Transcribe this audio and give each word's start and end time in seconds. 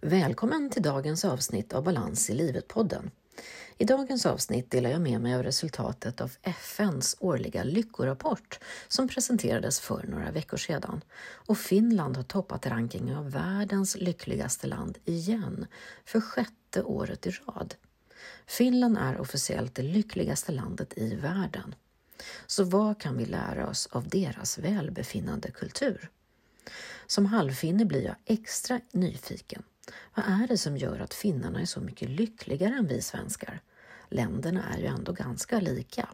Välkommen 0.00 0.70
till 0.70 0.82
dagens 0.82 1.24
avsnitt 1.24 1.72
av 1.72 1.84
Balans 1.84 2.30
i 2.30 2.34
livet-podden. 2.34 3.10
I 3.78 3.84
dagens 3.84 4.26
avsnitt 4.26 4.70
delar 4.70 4.90
jag 4.90 5.00
med 5.00 5.20
mig 5.20 5.34
av 5.34 5.42
resultatet 5.42 6.20
av 6.20 6.32
FNs 6.42 7.16
årliga 7.20 7.64
lyckorapport 7.64 8.60
som 8.88 9.08
presenterades 9.08 9.80
för 9.80 10.06
några 10.06 10.30
veckor 10.30 10.56
sedan. 10.56 11.00
Och 11.20 11.58
Finland 11.58 12.16
har 12.16 12.24
toppat 12.24 12.66
rankingen 12.66 13.16
av 13.16 13.30
världens 13.30 13.96
lyckligaste 13.96 14.66
land 14.66 14.98
igen, 15.04 15.66
för 16.04 16.20
sjätte 16.20 16.82
året 16.82 17.26
i 17.26 17.30
rad. 17.30 17.74
Finland 18.46 18.98
är 18.98 19.20
officiellt 19.20 19.74
det 19.74 19.82
lyckligaste 19.82 20.52
landet 20.52 20.92
i 20.96 21.14
världen. 21.14 21.74
Så 22.46 22.64
vad 22.64 23.00
kan 23.00 23.16
vi 23.16 23.24
lära 23.24 23.68
oss 23.68 23.88
av 23.92 24.08
deras 24.08 24.58
välbefinnande 24.58 25.50
kultur? 25.50 26.10
Som 27.06 27.26
halvfinne 27.26 27.84
blir 27.84 28.02
jag 28.02 28.16
extra 28.24 28.80
nyfiken. 28.92 29.62
Vad 30.14 30.24
är 30.24 30.46
det 30.48 30.58
som 30.58 30.76
gör 30.76 31.00
att 31.00 31.14
finnarna 31.14 31.60
är 31.60 31.66
så 31.66 31.80
mycket 31.80 32.08
lyckligare 32.08 32.74
än 32.74 32.86
vi 32.86 33.02
svenskar? 33.02 33.60
Länderna 34.08 34.64
är 34.74 34.78
ju 34.78 34.86
ändå 34.86 35.12
ganska 35.12 35.60
lika. 35.60 36.08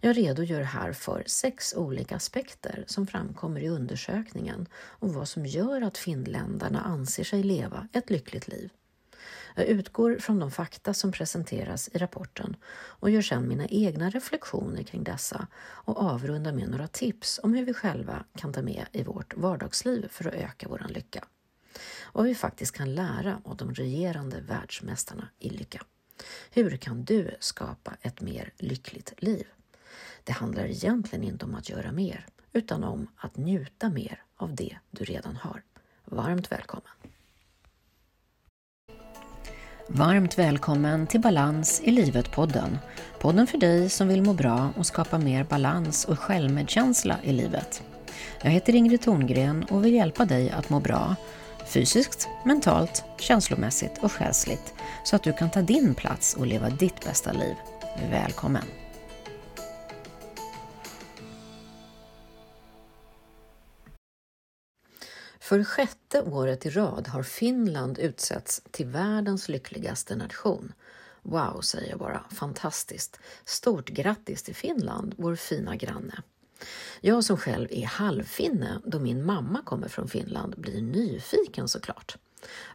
Jag 0.00 0.16
redogör 0.16 0.62
här 0.62 0.92
för 0.92 1.22
sex 1.26 1.74
olika 1.76 2.16
aspekter 2.16 2.84
som 2.86 3.06
framkommer 3.06 3.60
i 3.60 3.68
undersökningen 3.68 4.66
och 4.74 5.14
vad 5.14 5.28
som 5.28 5.46
gör 5.46 5.82
att 5.82 5.98
finländarna 5.98 6.80
anser 6.80 7.24
sig 7.24 7.42
leva 7.42 7.88
ett 7.92 8.10
lyckligt 8.10 8.48
liv. 8.48 8.70
Jag 9.54 9.66
utgår 9.66 10.16
från 10.18 10.38
de 10.38 10.50
fakta 10.50 10.94
som 10.94 11.12
presenteras 11.12 11.88
i 11.92 11.98
rapporten 11.98 12.56
och 12.70 13.10
gör 13.10 13.22
sedan 13.22 13.48
mina 13.48 13.66
egna 13.66 14.10
reflektioner 14.10 14.82
kring 14.82 15.04
dessa 15.04 15.46
och 15.60 16.02
avrundar 16.02 16.52
med 16.52 16.70
några 16.70 16.88
tips 16.88 17.40
om 17.42 17.54
hur 17.54 17.64
vi 17.64 17.74
själva 17.74 18.24
kan 18.36 18.52
ta 18.52 18.62
med 18.62 18.86
i 18.92 19.02
vårt 19.02 19.36
vardagsliv 19.36 20.08
för 20.10 20.28
att 20.28 20.34
öka 20.34 20.68
vår 20.68 20.86
lycka. 20.88 21.24
Och 22.12 22.20
vad 22.20 22.26
vi 22.26 22.34
faktiskt 22.34 22.76
kan 22.76 22.94
lära 22.94 23.40
av 23.44 23.56
de 23.56 23.74
regerande 23.74 24.40
världsmästarna 24.40 25.28
i 25.38 25.50
lycka. 25.50 25.82
Hur 26.50 26.76
kan 26.76 27.04
du 27.04 27.36
skapa 27.40 27.96
ett 28.02 28.20
mer 28.20 28.52
lyckligt 28.58 29.12
liv? 29.16 29.46
Det 30.24 30.32
handlar 30.32 30.64
egentligen 30.64 31.24
inte 31.24 31.44
om 31.44 31.54
att 31.54 31.68
göra 31.68 31.92
mer, 31.92 32.26
utan 32.52 32.84
om 32.84 33.06
att 33.16 33.36
njuta 33.36 33.88
mer 33.88 34.22
av 34.36 34.54
det 34.54 34.76
du 34.90 35.04
redan 35.04 35.36
har. 35.36 35.62
Varmt 36.04 36.52
välkommen! 36.52 36.92
Varmt 39.90 40.38
välkommen 40.38 41.06
till 41.06 41.20
Balans 41.20 41.80
i 41.84 41.90
livet-podden. 41.90 42.78
Podden 43.20 43.46
för 43.46 43.58
dig 43.58 43.88
som 43.88 44.08
vill 44.08 44.22
må 44.22 44.32
bra 44.32 44.70
och 44.76 44.86
skapa 44.86 45.18
mer 45.18 45.44
balans 45.44 46.04
och 46.04 46.18
självmedkänsla 46.18 47.18
i 47.22 47.32
livet. 47.32 47.82
Jag 48.42 48.50
heter 48.50 48.74
Ingrid 48.74 49.02
Thorngren 49.02 49.64
och 49.64 49.84
vill 49.84 49.94
hjälpa 49.94 50.24
dig 50.24 50.50
att 50.50 50.70
må 50.70 50.80
bra 50.80 51.16
fysiskt, 51.68 52.28
mentalt, 52.44 53.04
känslomässigt 53.18 53.98
och 54.02 54.12
själsligt 54.12 54.74
så 55.04 55.16
att 55.16 55.22
du 55.22 55.32
kan 55.32 55.50
ta 55.50 55.62
din 55.62 55.94
plats 55.94 56.34
och 56.34 56.46
leva 56.46 56.70
ditt 56.70 57.04
bästa 57.04 57.32
liv. 57.32 57.54
Välkommen! 58.10 58.64
För 65.40 65.64
sjätte 65.64 66.22
året 66.22 66.66
i 66.66 66.70
rad 66.70 67.08
har 67.08 67.22
Finland 67.22 67.98
utsetts 67.98 68.62
till 68.70 68.86
världens 68.86 69.48
lyckligaste 69.48 70.16
nation. 70.16 70.72
Wow, 71.22 71.60
säger 71.60 71.90
jag 71.90 71.98
bara. 71.98 72.24
Fantastiskt! 72.30 73.20
Stort 73.44 73.88
grattis 73.88 74.42
till 74.42 74.54
Finland, 74.54 75.14
vår 75.18 75.36
fina 75.36 75.76
granne. 75.76 76.22
Jag 77.00 77.24
som 77.24 77.36
själv 77.36 77.68
är 77.70 77.86
halvfinne, 77.86 78.80
då 78.84 78.98
min 78.98 79.26
mamma 79.26 79.62
kommer 79.62 79.88
från 79.88 80.08
Finland, 80.08 80.54
blir 80.58 80.82
nyfiken 80.82 81.68
såklart. 81.68 82.16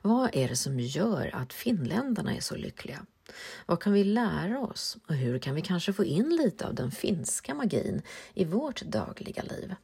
Vad 0.02 0.30
är 0.34 0.50
det 0.50 0.56
som 0.56 0.80
gör 0.80 1.36
att 1.36 1.54
finländarna 1.54 2.36
är 2.36 2.42
så 2.42 2.56
lyckliga? 2.56 3.06
Vad 3.66 3.80
kan 3.80 3.94
vi 3.94 4.04
lära 4.04 4.60
oss 4.60 4.98
och 5.08 5.16
hur 5.16 5.40
kan 5.40 5.56
vi 5.56 5.62
kanske 5.62 5.94
få 5.94 6.06
in 6.06 6.30
lite 6.30 6.68
av 6.68 6.76
den 6.76 6.92
finska 6.92 7.54
magin 7.54 8.02
i 8.34 8.46
vårt 8.46 8.82
dagliga 8.82 9.44
liv? 9.44 9.76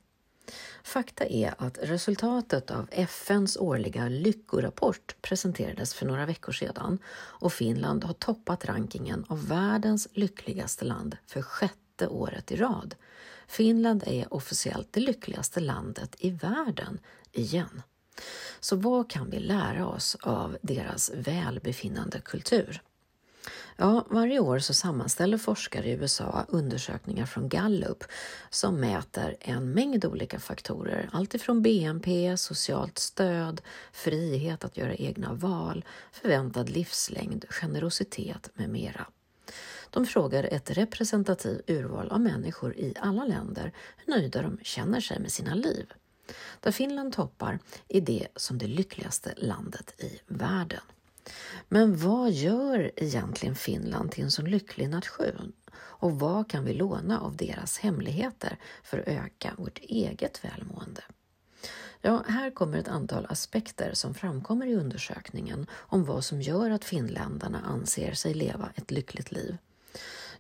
Fakta 0.84 1.26
är 1.26 1.56
att 1.58 1.78
resultatet 1.82 2.72
av 2.72 2.88
FNs 2.92 3.58
årliga 3.58 4.10
lyckorapport 4.10 5.16
presenterades 5.22 5.94
för 5.94 6.06
några 6.06 6.26
veckor 6.26 6.52
sedan 6.54 7.00
och 7.16 7.54
Finland 7.54 8.04
har 8.04 8.14
toppat 8.14 8.66
rankingen 8.66 9.26
av 9.28 9.48
världens 9.48 10.08
lyckligaste 10.14 10.86
land 10.86 11.18
för 11.28 11.42
sjätte 11.42 12.08
året 12.08 12.52
i 12.52 12.56
rad. 12.56 12.96
Finland 13.50 14.04
är 14.08 14.34
officiellt 14.34 14.88
det 14.92 15.00
lyckligaste 15.00 15.60
landet 15.60 16.16
i 16.20 16.30
världen 16.30 17.00
igen. 17.32 17.82
Så 18.60 18.76
vad 18.76 19.10
kan 19.10 19.30
vi 19.30 19.40
lära 19.40 19.88
oss 19.88 20.18
av 20.22 20.58
deras 20.62 21.12
välbefinnande 21.16 22.20
kultur? 22.20 22.82
Ja, 23.76 24.06
varje 24.10 24.40
år 24.40 24.60
så 24.60 24.74
sammanställer 24.74 25.38
forskare 25.38 25.90
i 25.90 25.92
USA 25.92 26.46
undersökningar 26.48 27.26
från 27.26 27.50
Gallup 27.50 28.04
som 28.50 28.80
mäter 28.80 29.38
en 29.40 29.72
mängd 29.72 30.06
olika 30.06 30.40
faktorer, 30.40 31.10
alltifrån 31.12 31.62
BNP, 31.62 32.38
socialt 32.38 32.98
stöd, 32.98 33.62
frihet 33.92 34.64
att 34.64 34.78
göra 34.78 34.96
egna 34.96 35.34
val, 35.34 35.86
förväntad 36.12 36.70
livslängd, 36.70 37.46
generositet 37.50 38.50
med 38.54 38.70
mera. 38.70 39.08
De 39.90 40.06
frågar 40.06 40.44
ett 40.44 40.72
representativt 40.72 41.70
urval 41.70 42.10
av 42.10 42.22
människor 42.22 42.76
i 42.76 42.94
alla 43.00 43.26
länder 43.26 43.74
hur 43.98 44.14
nöjda 44.14 44.42
de 44.42 44.60
känner 44.62 45.02
sig 45.02 45.20
med 45.20 45.32
sina 45.32 45.54
liv. 45.54 45.94
Där 46.60 46.72
Finland 46.72 47.14
toppar 47.14 47.60
är 47.88 48.02
det 48.02 48.28
som 48.36 48.58
det 48.58 48.68
lyckligaste 48.68 49.34
landet 49.38 49.94
i 49.98 50.20
världen. 50.28 50.82
Men 51.68 51.98
vad 51.98 52.32
gör 52.32 52.92
egentligen 52.96 53.56
Finland 53.56 54.12
till 54.12 54.24
en 54.24 54.32
så 54.32 54.42
lycklig 54.42 54.90
nation? 54.90 55.54
Och 55.76 56.20
vad 56.20 56.50
kan 56.50 56.66
vi 56.66 56.74
låna 56.74 57.20
av 57.20 57.36
deras 57.36 57.78
hemligheter 57.78 58.58
för 58.84 59.00
att 59.00 59.08
öka 59.08 59.54
vårt 59.58 59.80
eget 59.80 60.46
välmående? 60.46 61.02
Ja, 62.02 62.24
här 62.28 62.52
kommer 62.52 62.78
ett 62.78 62.88
antal 62.88 63.26
aspekter 63.30 63.94
som 63.94 64.14
framkommer 64.14 64.68
i 64.68 64.76
undersökningen 64.76 65.68
om 65.74 66.06
vad 66.06 66.24
som 66.24 66.42
gör 66.42 66.70
att 66.72 66.86
finländarna 66.86 67.62
anser 67.62 68.14
sig 68.14 68.34
leva 68.34 68.70
ett 68.76 68.92
lyckligt 68.92 69.32
liv. 69.32 69.58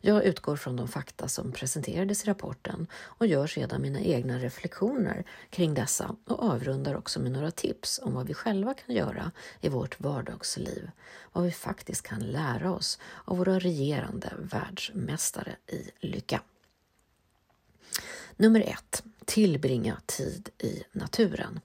Jag 0.02 0.24
utgår 0.24 0.56
från 0.56 0.76
de 0.76 0.88
fakta 0.88 1.28
som 1.28 1.52
presenterades 1.52 2.24
i 2.24 2.28
rapporten 2.28 2.88
och 2.94 3.28
gör 3.28 3.48
sedan 3.48 3.82
mina 3.82 4.00
egna 4.00 4.40
reflektioner 4.40 5.24
kring 5.50 5.74
dessa 5.74 6.16
och 6.26 6.44
avrundar 6.44 6.96
också 6.96 7.20
med 7.20 7.32
några 7.32 7.52
tips 7.52 8.00
om 8.04 8.14
vad 8.14 8.28
vi 8.28 8.34
själva 8.34 8.74
kan 8.74 8.96
göra 8.96 9.32
i 9.62 9.70
vårt 9.70 10.00
vardagsliv, 10.00 10.92
vad 11.34 11.44
vi 11.44 11.52
faktiskt 11.52 12.02
kan 12.02 12.20
lära 12.20 12.72
oss 12.72 13.00
av 13.26 13.38
våra 13.38 13.60
regerande 13.60 14.34
världsmästare 14.38 15.56
i 15.68 15.92
lycka. 16.00 16.42
Nummer 18.38 18.62
ett. 18.62 19.04
Tillbringa 19.26 20.02
tid 20.06 20.50
i 20.58 20.84
naturen. 20.92 21.60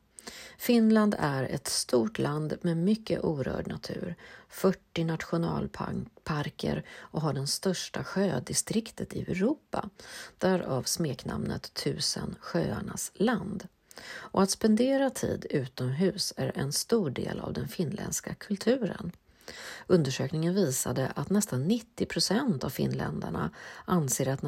Finland 0.58 1.14
är 1.18 1.42
ett 1.42 1.68
stort 1.68 2.18
land 2.18 2.56
med 2.62 2.76
mycket 2.76 3.24
orörd 3.24 3.66
natur, 3.66 4.14
40 4.48 5.04
nationalparker 5.04 6.84
och 6.98 7.20
har 7.20 7.32
den 7.32 7.46
största 7.46 8.04
sjödistriktet 8.04 9.14
i 9.14 9.20
Europa, 9.22 9.90
därav 10.38 10.82
smeknamnet 10.82 11.74
Tusen 11.74 12.36
sjöarnas 12.40 13.12
land. 13.14 13.68
Och 14.12 14.42
att 14.42 14.50
spendera 14.50 15.10
tid 15.10 15.46
utomhus 15.50 16.32
är 16.36 16.52
en 16.54 16.72
stor 16.72 17.10
del 17.10 17.40
av 17.40 17.52
den 17.52 17.68
finländska 17.68 18.34
kulturen. 18.34 19.12
Undersökningen 19.86 20.54
visade 20.54 21.12
att 21.16 21.30
nästan 21.30 21.64
90 21.64 22.06
procent 22.06 22.64
av 22.64 22.70
finländarna 22.70 23.50
anser 23.84 24.28
att 24.28 24.42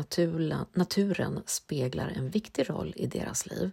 naturen 0.74 1.42
speglar 1.46 2.12
en 2.16 2.30
viktig 2.30 2.70
roll 2.70 2.92
i 2.96 3.06
deras 3.06 3.46
liv. 3.46 3.70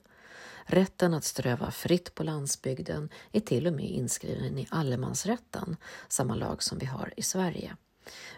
Rätten 0.66 1.14
att 1.14 1.24
ströva 1.24 1.72
fritt 1.72 2.16
på 2.16 2.24
landsbygden 2.24 3.10
är 3.32 3.40
till 3.40 3.68
och 3.68 3.74
med 3.74 3.90
inskriven 3.90 4.58
i 4.58 4.68
allemansrätten, 4.72 5.78
samma 6.08 6.36
lag 6.36 6.64
som 6.64 6.78
vi 6.78 6.86
har 6.86 7.14
i 7.18 7.22
Sverige. 7.22 7.76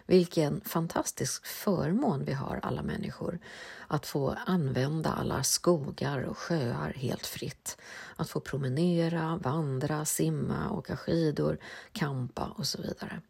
Vilken 0.06 0.60
fantastisk 0.60 1.46
förmån 1.46 2.24
vi 2.24 2.32
har 2.32 2.60
alla 2.62 2.82
människor 2.82 3.38
att 3.86 4.06
få 4.06 4.36
använda 4.46 5.12
alla 5.12 5.42
skogar 5.42 6.22
och 6.22 6.38
sjöar 6.38 6.92
helt 6.96 7.26
fritt. 7.26 7.76
Att 8.16 8.30
få 8.30 8.40
promenera, 8.40 9.36
vandra, 9.36 10.04
simma, 10.04 10.70
åka 10.70 10.96
skidor, 10.96 11.58
kampa 11.92 12.54
och 12.56 12.66
så 12.66 12.82
vidare. 12.82 13.20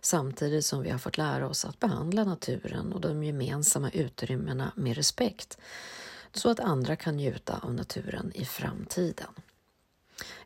Samtidigt 0.00 0.64
som 0.64 0.82
vi 0.82 0.90
har 0.90 0.98
fått 0.98 1.18
lära 1.18 1.48
oss 1.48 1.64
att 1.64 1.80
behandla 1.80 2.24
naturen 2.24 2.92
och 2.92 3.00
de 3.00 3.24
gemensamma 3.24 3.90
utrymmena 3.90 4.72
med 4.76 4.96
respekt 4.96 5.58
så 6.34 6.50
att 6.50 6.60
andra 6.60 6.96
kan 6.96 7.16
njuta 7.16 7.58
av 7.62 7.74
naturen 7.74 8.32
i 8.34 8.44
framtiden. 8.44 9.28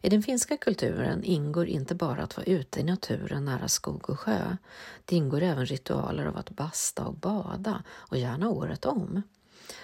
I 0.01 0.09
den 0.09 0.23
finska 0.23 0.57
kulturen 0.57 1.25
ingår 1.25 1.67
inte 1.67 1.95
bara 1.95 2.23
att 2.23 2.37
vara 2.37 2.47
ute 2.47 2.81
i 2.81 2.85
naturen 2.85 3.45
nära 3.45 3.69
skog 3.69 4.11
och 4.11 4.21
sjö. 4.21 4.57
Det 5.05 5.17
ingår 5.17 5.43
även 5.43 5.67
ritualer 5.67 6.27
av 6.27 6.37
att 6.37 6.51
basta 6.51 7.05
och 7.05 7.15
bada 7.15 7.83
och 7.89 8.17
gärna 8.17 8.49
året 8.49 8.85
om. 8.85 9.23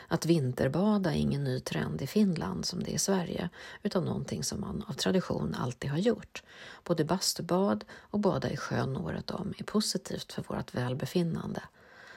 Att 0.08 0.26
vinterbada 0.26 1.12
är 1.12 1.16
ingen 1.16 1.44
ny 1.44 1.60
trend 1.60 2.02
i 2.02 2.06
Finland 2.06 2.64
som 2.64 2.82
det 2.82 2.90
är 2.90 2.94
i 2.94 2.98
Sverige, 2.98 3.48
utan 3.82 4.04
någonting 4.04 4.44
som 4.44 4.60
man 4.60 4.84
av 4.86 4.92
tradition 4.92 5.54
alltid 5.54 5.90
har 5.90 5.98
gjort. 5.98 6.42
Både 6.84 7.04
bastubad 7.04 7.84
och 7.92 8.18
bada 8.18 8.50
i 8.50 8.56
sjön 8.56 8.96
året 8.96 9.30
om 9.30 9.54
är 9.58 9.64
positivt 9.64 10.32
för 10.32 10.42
vårt 10.48 10.74
välbefinnande. 10.74 11.62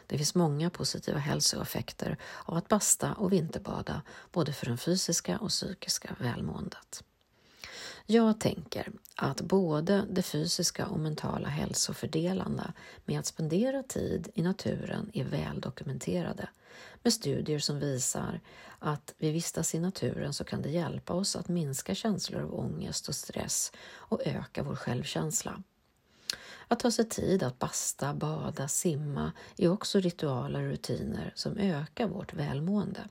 Det 0.08 0.18
finns 0.18 0.36
många 0.36 0.70
positiva 0.70 1.20
hälsoeffekter 1.20 2.18
av 2.46 2.58
att 2.58 2.68
basta 2.68 3.14
och 3.14 3.34
vinterbada, 3.34 4.02
både 4.32 4.54
för 4.54 4.66
det 4.66 4.78
fysiska 4.78 5.38
och 5.38 5.50
psykiska 5.50 6.16
välmåendet. 6.20 7.04
Jag 8.06 8.40
tänker 8.40 8.92
att 9.16 9.42
både 9.42 10.06
det 10.10 10.22
fysiska 10.22 10.88
och 10.88 11.00
mentala 11.00 11.50
hälsofördelarna 11.50 12.74
med 13.06 13.20
att 13.20 13.26
spendera 13.26 13.84
tid 13.84 14.30
i 14.34 14.42
naturen 14.42 15.12
är 15.14 15.24
väl 15.24 15.62
dokumenterade 15.62 16.50
med 17.04 17.14
studier 17.14 17.60
som 17.60 17.80
visar 17.80 18.40
att 18.80 19.14
vi 19.18 19.32
vistas 19.32 19.76
i 19.76 19.80
naturen 19.80 20.34
så 20.34 20.44
kan 20.44 20.62
det 20.62 20.70
hjälpa 20.70 21.14
oss 21.14 21.36
att 21.36 21.48
minska 21.48 21.96
känslor 21.96 22.42
av 22.42 22.60
ångest 22.60 23.08
och 23.08 23.16
stress 23.16 23.72
och 23.90 24.22
öka 24.28 24.64
vår 24.64 24.76
självkänsla. 24.76 25.64
Att 26.68 26.80
ta 26.80 26.92
sig 26.92 27.10
tid 27.10 27.44
att 27.44 27.60
basta, 27.60 28.14
bada, 28.14 28.68
simma 28.68 29.32
är 29.58 29.70
också 29.70 30.00
ritualer 30.00 30.64
och 30.64 30.70
rutiner 30.70 31.32
som 31.36 31.58
ökar 31.58 32.08
vårt 32.08 32.34
välmående. 32.34 33.08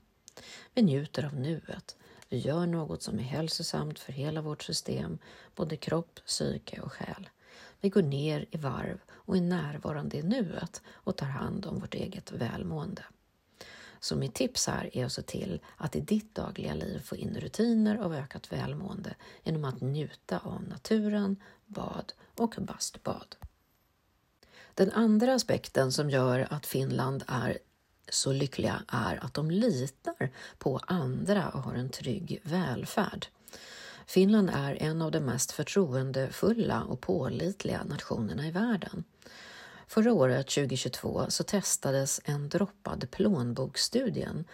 Vi 0.73 0.81
njuter 0.81 1.25
av 1.25 1.33
nuet. 1.33 1.97
Vi 2.29 2.37
gör 2.37 2.65
något 2.65 3.01
som 3.01 3.19
är 3.19 3.23
hälsosamt 3.23 3.99
för 3.99 4.13
hela 4.13 4.41
vårt 4.41 4.63
system, 4.63 5.17
både 5.55 5.77
kropp, 5.77 6.19
psyke 6.25 6.81
och 6.81 6.93
själ. 6.93 7.29
Vi 7.81 7.89
går 7.89 8.01
ner 8.01 8.45
i 8.51 8.57
varv 8.57 8.99
och 9.11 9.37
är 9.37 9.41
närvarande 9.41 10.17
i 10.17 10.23
nuet 10.23 10.81
och 10.89 11.15
tar 11.15 11.25
hand 11.25 11.65
om 11.65 11.79
vårt 11.79 11.93
eget 11.93 12.31
välmående. 12.31 13.03
Så 13.99 14.15
mitt 14.15 14.33
tips 14.33 14.67
här 14.67 14.97
är 14.97 15.05
att 15.05 15.11
se 15.11 15.21
till 15.21 15.61
att 15.77 15.95
i 15.95 15.99
ditt 15.99 16.35
dagliga 16.35 16.73
liv 16.73 16.99
få 16.99 17.15
in 17.15 17.39
rutiner 17.39 17.97
av 17.97 18.13
ökat 18.13 18.51
välmående 18.51 19.15
genom 19.43 19.65
att 19.65 19.81
njuta 19.81 20.39
av 20.39 20.63
naturen, 20.63 21.35
bad 21.65 22.13
och 22.35 22.55
bastbad. 22.59 23.35
Den 24.73 24.91
andra 24.91 25.33
aspekten 25.33 25.91
som 25.91 26.09
gör 26.09 26.47
att 26.49 26.65
Finland 26.65 27.23
är 27.27 27.57
så 28.09 28.31
lyckliga 28.31 28.83
är 28.87 29.23
att 29.25 29.33
de 29.33 29.51
litar 29.51 30.29
på 30.57 30.79
andra 30.87 31.49
och 31.49 31.61
har 31.61 31.73
en 31.73 31.89
trygg 31.89 32.41
välfärd. 32.43 33.27
Finland 34.05 34.49
är 34.53 34.83
en 34.83 35.01
av 35.01 35.11
de 35.11 35.19
mest 35.19 35.51
förtroendefulla 35.51 36.83
och 36.83 37.01
pålitliga 37.01 37.83
nationerna 37.83 38.47
i 38.47 38.51
världen. 38.51 39.03
Förra 39.89 40.13
året, 40.13 40.47
2022, 40.47 41.25
så 41.29 41.43
testades 41.43 42.21
en 42.25 42.49
droppad 42.49 43.11
plånbokstudien, 43.11 44.45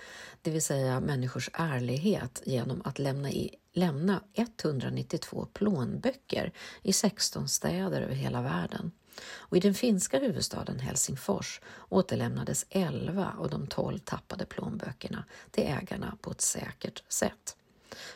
det 0.42 0.52
vill 0.52 0.62
säga 0.62 1.00
människors 1.00 1.50
ärlighet 1.54 2.42
genom 2.46 2.82
att 2.86 3.00
lämna, 3.00 3.32
i, 3.32 3.56
lämna 3.74 4.24
192 4.34 5.48
plånböcker 5.54 6.52
i 6.82 6.94
16 6.94 7.50
städer 7.50 8.02
över 8.02 8.16
hela 8.16 8.42
världen. 8.42 8.92
Och 9.36 9.58
I 9.58 9.60
den 9.60 9.74
finska 9.74 10.20
huvudstaden 10.20 10.80
Helsingfors 10.80 11.62
återlämnades 11.90 12.66
11 12.70 13.34
av 13.40 13.50
de 13.50 13.68
12 13.68 14.00
tappade 14.00 14.46
plånböckerna 14.46 15.26
till 15.52 15.64
ägarna 15.64 16.18
på 16.22 16.32
ett 16.32 16.42
säkert 16.42 17.04
sätt. 17.08 17.56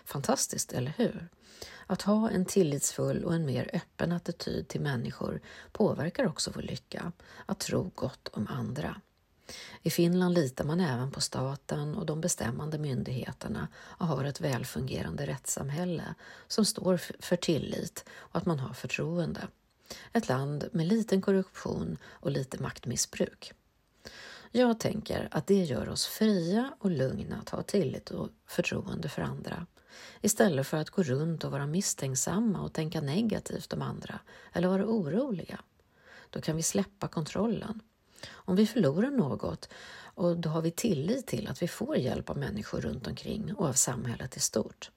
Fantastiskt, 0.05 0.73
eller 0.73 0.93
hur? 0.97 1.27
Att 1.87 2.01
ha 2.01 2.29
en 2.29 2.45
tillitsfull 2.45 3.23
och 3.23 3.33
en 3.33 3.45
mer 3.45 3.69
öppen 3.73 4.11
attityd 4.11 4.67
till 4.67 4.81
människor 4.81 5.41
påverkar 5.71 6.27
också 6.27 6.51
vår 6.55 6.61
lycka, 6.61 7.11
att 7.45 7.59
tro 7.59 7.91
gott 7.95 8.27
om 8.27 8.47
andra. 8.47 9.01
I 9.81 9.89
Finland 9.89 10.33
litar 10.35 10.65
man 10.65 10.79
även 10.79 11.11
på 11.11 11.21
staten 11.21 11.95
och 11.95 12.05
de 12.05 12.21
bestämmande 12.21 12.77
myndigheterna 12.77 13.67
och 13.75 14.07
har 14.07 14.23
ett 14.23 14.41
välfungerande 14.41 15.27
rättssamhälle 15.27 16.15
som 16.47 16.65
står 16.65 16.97
för 17.19 17.35
tillit 17.35 18.05
och 18.09 18.35
att 18.35 18.45
man 18.45 18.59
har 18.59 18.73
förtroende. 18.73 19.47
Ett 20.13 20.27
land 20.27 20.69
med 20.71 20.87
liten 20.87 21.21
korruption 21.21 21.97
och 22.05 22.31
lite 22.31 22.61
maktmissbruk. 22.61 23.53
Jag 24.57 24.79
tänker 24.79 25.27
att 25.31 25.47
det 25.47 25.63
gör 25.63 25.89
oss 25.89 26.05
fria 26.05 26.73
och 26.79 26.91
lugna 26.91 27.37
att 27.37 27.49
ha 27.49 27.63
tillit 27.63 28.11
och 28.11 28.29
förtroende 28.45 29.09
för 29.09 29.21
andra 29.21 29.65
istället 30.21 30.67
för 30.67 30.77
att 30.77 30.89
gå 30.89 31.03
runt 31.03 31.43
och 31.43 31.51
vara 31.51 31.67
misstänksamma 31.67 32.61
och 32.61 32.73
tänka 32.73 33.01
negativt 33.01 33.73
om 33.73 33.81
andra 33.81 34.19
eller 34.53 34.67
vara 34.67 34.85
oroliga. 34.85 35.59
Då 36.29 36.41
kan 36.41 36.55
vi 36.55 36.63
släppa 36.63 37.07
kontrollen. 37.07 37.81
Om 38.29 38.55
vi 38.55 38.67
förlorar 38.67 39.11
något 39.11 39.69
och 40.15 40.37
då 40.37 40.49
har 40.49 40.61
vi 40.61 40.71
tillit 40.71 41.27
till 41.27 41.47
att 41.47 41.61
vi 41.61 41.67
får 41.67 41.97
hjälp 41.97 42.29
av 42.29 42.37
människor 42.37 42.81
runt 42.81 43.07
omkring 43.07 43.53
och 43.53 43.67
av 43.67 43.73
samhället 43.73 44.37
i 44.37 44.39
stort. 44.39 44.91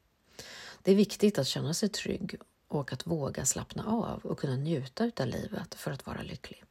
Det 0.83 0.91
är 0.91 0.97
viktigt 0.97 1.39
att 1.39 1.47
känna 1.47 1.75
sig 1.75 1.89
trygg 1.89 2.37
och 2.69 2.93
att 2.93 3.07
våga 3.07 3.45
slappna 3.45 3.87
av 3.87 4.21
och 4.25 4.39
kunna 4.39 4.57
njuta 4.57 5.11
av 5.21 5.27
livet 5.27 5.75
för 5.75 5.91
att 5.91 6.07
vara 6.07 6.23
lycklig. 6.23 6.65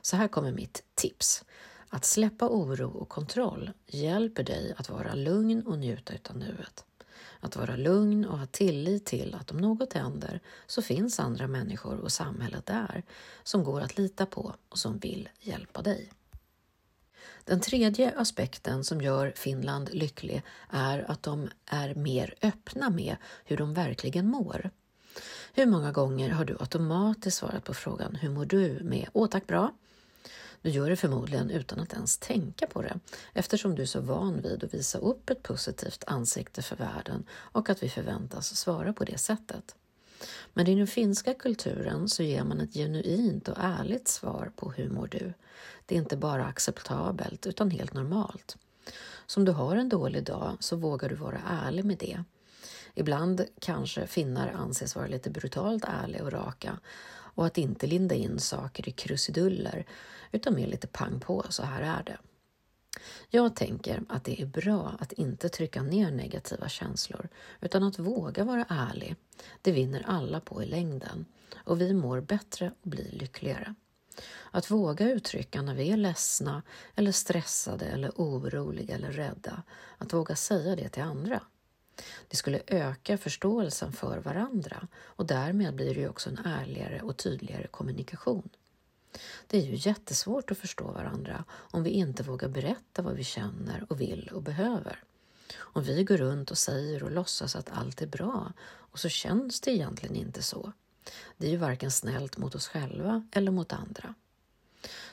Så 0.00 0.16
här 0.16 0.28
kommer 0.28 0.52
mitt 0.52 0.84
tips. 0.94 1.44
Att 1.92 2.04
släppa 2.04 2.48
oro 2.48 2.88
och 2.88 3.08
kontroll 3.08 3.70
hjälper 3.86 4.42
dig 4.42 4.74
att 4.76 4.90
vara 4.90 5.14
lugn 5.14 5.66
och 5.66 5.78
njuta 5.78 6.12
av 6.30 6.36
nuet. 6.36 6.84
Att 7.40 7.56
vara 7.56 7.76
lugn 7.76 8.24
och 8.24 8.38
ha 8.38 8.46
tillit 8.46 9.06
till 9.06 9.34
att 9.34 9.50
om 9.50 9.56
något 9.56 9.92
händer 9.92 10.40
så 10.66 10.82
finns 10.82 11.20
andra 11.20 11.46
människor 11.46 11.98
och 12.00 12.12
samhället 12.12 12.66
där 12.66 13.02
som 13.42 13.64
går 13.64 13.80
att 13.80 13.98
lita 13.98 14.26
på 14.26 14.54
och 14.68 14.78
som 14.78 14.98
vill 14.98 15.28
hjälpa 15.40 15.82
dig. 15.82 16.10
Den 17.44 17.60
tredje 17.60 18.12
aspekten 18.16 18.84
som 18.84 19.00
gör 19.00 19.32
Finland 19.36 19.90
lycklig 19.92 20.42
är 20.68 21.10
att 21.10 21.22
de 21.22 21.48
är 21.66 21.94
mer 21.94 22.34
öppna 22.42 22.90
med 22.90 23.16
hur 23.44 23.56
de 23.56 23.74
verkligen 23.74 24.26
mår. 24.26 24.70
Hur 25.54 25.66
många 25.66 25.92
gånger 25.92 26.30
har 26.30 26.44
du 26.44 26.56
automatiskt 26.60 27.38
svarat 27.38 27.64
på 27.64 27.74
frågan 27.74 28.14
Hur 28.14 28.30
mår 28.30 28.44
du? 28.44 28.80
med 28.82 29.08
Åh 29.12 29.28
tack 29.28 29.46
bra 29.46 29.72
du 30.62 30.70
gör 30.70 30.90
det 30.90 30.96
förmodligen 30.96 31.50
utan 31.50 31.80
att 31.80 31.92
ens 31.92 32.18
tänka 32.18 32.66
på 32.66 32.82
det 32.82 33.00
eftersom 33.32 33.74
du 33.74 33.82
är 33.82 33.86
så 33.86 34.00
van 34.00 34.42
vid 34.42 34.64
att 34.64 34.74
visa 34.74 34.98
upp 34.98 35.30
ett 35.30 35.42
positivt 35.42 36.04
ansikte 36.06 36.62
för 36.62 36.76
världen 36.76 37.26
och 37.30 37.70
att 37.70 37.82
vi 37.82 37.88
förväntas 37.88 38.56
svara 38.56 38.92
på 38.92 39.04
det 39.04 39.18
sättet. 39.18 39.74
Men 40.54 40.66
i 40.66 40.74
den 40.74 40.86
finska 40.86 41.34
kulturen 41.34 42.08
så 42.08 42.22
ger 42.22 42.44
man 42.44 42.60
ett 42.60 42.74
genuint 42.74 43.48
och 43.48 43.56
ärligt 43.58 44.08
svar 44.08 44.52
på 44.56 44.72
hur 44.72 44.90
mår 44.90 45.06
du? 45.06 45.32
Det 45.86 45.94
är 45.94 45.98
inte 45.98 46.16
bara 46.16 46.46
acceptabelt 46.46 47.46
utan 47.46 47.70
helt 47.70 47.94
normalt. 47.94 48.56
Så 49.26 49.40
om 49.40 49.44
du 49.44 49.52
har 49.52 49.76
en 49.76 49.88
dålig 49.88 50.24
dag 50.24 50.56
så 50.60 50.76
vågar 50.76 51.08
du 51.08 51.14
vara 51.14 51.40
ärlig 51.46 51.84
med 51.84 51.98
det. 51.98 52.24
Ibland 52.94 53.44
kanske 53.60 54.06
finnar 54.06 54.48
anses 54.48 54.96
vara 54.96 55.06
lite 55.06 55.30
brutalt 55.30 55.84
ärliga 55.84 56.24
och 56.24 56.32
raka 56.32 56.78
och 57.34 57.46
att 57.46 57.58
inte 57.58 57.86
linda 57.86 58.14
in 58.14 58.38
saker 58.38 58.88
i 58.88 58.92
krusiduller 58.92 59.86
utan 60.32 60.54
mer 60.54 60.66
lite 60.66 60.86
pang 60.86 61.20
på, 61.20 61.44
så 61.48 61.62
här 61.62 61.82
är 61.82 62.02
det. 62.04 62.18
Jag 63.30 63.56
tänker 63.56 64.02
att 64.08 64.24
det 64.24 64.42
är 64.42 64.46
bra 64.46 64.96
att 64.98 65.12
inte 65.12 65.48
trycka 65.48 65.82
ner 65.82 66.10
negativa 66.10 66.68
känslor 66.68 67.28
utan 67.60 67.82
att 67.82 67.98
våga 67.98 68.44
vara 68.44 68.66
ärlig. 68.68 69.16
Det 69.62 69.72
vinner 69.72 70.04
alla 70.06 70.40
på 70.40 70.62
i 70.62 70.66
längden 70.66 71.26
och 71.56 71.80
vi 71.80 71.94
mår 71.94 72.20
bättre 72.20 72.72
och 72.82 72.90
blir 72.90 73.10
lyckligare. 73.12 73.74
Att 74.50 74.70
våga 74.70 75.10
uttrycka 75.10 75.62
när 75.62 75.74
vi 75.74 75.90
är 75.90 75.96
ledsna 75.96 76.62
eller 76.94 77.12
stressade 77.12 77.84
eller 77.86 78.10
oroliga 78.16 78.94
eller 78.94 79.12
rädda. 79.12 79.62
Att 79.98 80.12
våga 80.12 80.36
säga 80.36 80.76
det 80.76 80.88
till 80.88 81.02
andra. 81.02 81.42
Det 82.28 82.36
skulle 82.36 82.60
öka 82.66 83.18
förståelsen 83.18 83.92
för 83.92 84.18
varandra 84.18 84.88
och 84.96 85.26
därmed 85.26 85.74
blir 85.74 85.94
det 85.94 86.00
ju 86.00 86.08
också 86.08 86.30
en 86.30 86.38
ärligare 86.38 87.00
och 87.00 87.16
tydligare 87.16 87.66
kommunikation. 87.66 88.48
Det 89.46 89.58
är 89.58 89.62
ju 89.62 89.74
jättesvårt 89.76 90.50
att 90.50 90.58
förstå 90.58 90.84
varandra 90.84 91.44
om 91.50 91.82
vi 91.82 91.90
inte 91.90 92.22
vågar 92.22 92.48
berätta 92.48 93.02
vad 93.02 93.14
vi 93.14 93.24
känner 93.24 93.86
och 93.88 94.00
vill 94.00 94.30
och 94.34 94.42
behöver. 94.42 95.02
Om 95.56 95.82
vi 95.82 96.04
går 96.04 96.16
runt 96.16 96.50
och 96.50 96.58
säger 96.58 97.02
och 97.02 97.10
låtsas 97.10 97.56
att 97.56 97.70
allt 97.70 98.02
är 98.02 98.06
bra 98.06 98.52
och 98.62 98.98
så 98.98 99.08
känns 99.08 99.60
det 99.60 99.70
egentligen 99.70 100.16
inte 100.16 100.42
så. 100.42 100.72
Det 101.36 101.46
är 101.46 101.50
ju 101.50 101.56
varken 101.56 101.90
snällt 101.90 102.36
mot 102.36 102.54
oss 102.54 102.68
själva 102.68 103.28
eller 103.32 103.50
mot 103.50 103.72
andra. 103.72 104.14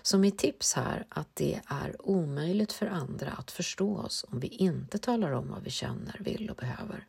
Så 0.02 0.18
mitt 0.18 0.38
tips 0.38 0.74
här 0.74 1.06
att 1.10 1.28
det 1.34 1.62
är 1.68 1.96
omöjligt 2.00 2.74
för 2.74 2.88
andra 2.88 3.32
att 3.32 3.52
förstå 3.52 3.98
oss 3.98 4.26
om 4.30 4.40
vi 4.40 4.48
inte 4.48 4.98
talar 4.98 5.32
om 5.32 5.50
vad 5.50 5.64
vi 5.64 5.70
känner, 5.70 6.18
vill 6.20 6.50
och 6.50 6.56
behöver. 6.56 7.08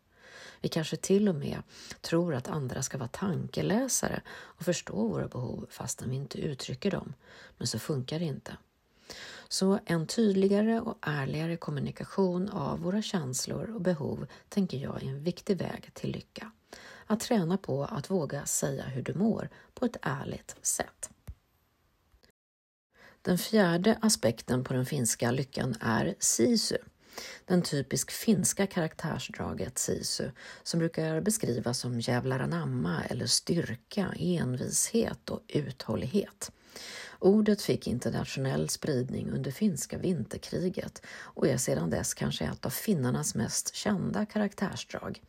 Vi 0.60 0.68
kanske 0.68 0.96
till 0.96 1.28
och 1.28 1.34
med 1.34 1.62
tror 2.00 2.34
att 2.34 2.48
andra 2.48 2.82
ska 2.82 2.98
vara 2.98 3.08
tankeläsare 3.08 4.22
och 4.30 4.64
förstå 4.64 5.08
våra 5.08 5.28
behov 5.28 5.66
fastän 5.70 6.10
vi 6.10 6.16
inte 6.16 6.38
uttrycker 6.38 6.90
dem. 6.90 7.14
Men 7.58 7.66
så 7.66 7.78
funkar 7.78 8.18
det 8.18 8.24
inte. 8.24 8.56
Så 9.48 9.78
en 9.84 10.06
tydligare 10.06 10.80
och 10.80 10.98
ärligare 11.00 11.56
kommunikation 11.56 12.48
av 12.48 12.80
våra 12.80 13.02
känslor 13.02 13.74
och 13.74 13.80
behov 13.80 14.26
tänker 14.48 14.78
jag 14.78 15.02
är 15.02 15.08
en 15.08 15.22
viktig 15.22 15.58
väg 15.58 15.90
till 15.94 16.10
lycka. 16.10 16.50
Att 17.06 17.20
träna 17.20 17.58
på 17.58 17.84
att 17.84 18.10
våga 18.10 18.46
säga 18.46 18.84
hur 18.84 19.02
du 19.02 19.14
mår 19.14 19.48
på 19.74 19.84
ett 19.84 19.96
ärligt 20.02 20.56
sätt. 20.62 21.10
Den 23.22 23.38
fjärde 23.38 23.98
aspekten 24.02 24.64
på 24.64 24.74
den 24.74 24.86
finska 24.86 25.30
lyckan 25.30 25.74
är 25.80 26.14
sisu. 26.18 26.76
Den 27.44 27.62
typiskt 27.62 28.12
finska 28.12 28.66
karaktärsdraget 28.66 29.78
sisu 29.78 30.30
som 30.62 30.78
brukar 30.78 31.20
beskrivas 31.20 31.78
som 31.78 32.00
jävlar 32.00 32.40
anamma 32.40 33.04
eller 33.04 33.26
styrka, 33.26 34.14
envishet 34.18 35.30
och 35.30 35.40
uthållighet. 35.48 36.52
Ordet 37.18 37.62
fick 37.62 37.86
internationell 37.86 38.68
spridning 38.68 39.30
under 39.30 39.50
finska 39.50 39.98
vinterkriget 39.98 41.02
och 41.08 41.46
är 41.46 41.56
sedan 41.56 41.90
dess 41.90 42.14
kanske 42.14 42.44
ett 42.44 42.66
av 42.66 42.70
finnarnas 42.70 43.34
mest 43.34 43.74
kända 43.74 44.26
karaktärsdrag. 44.26 45.22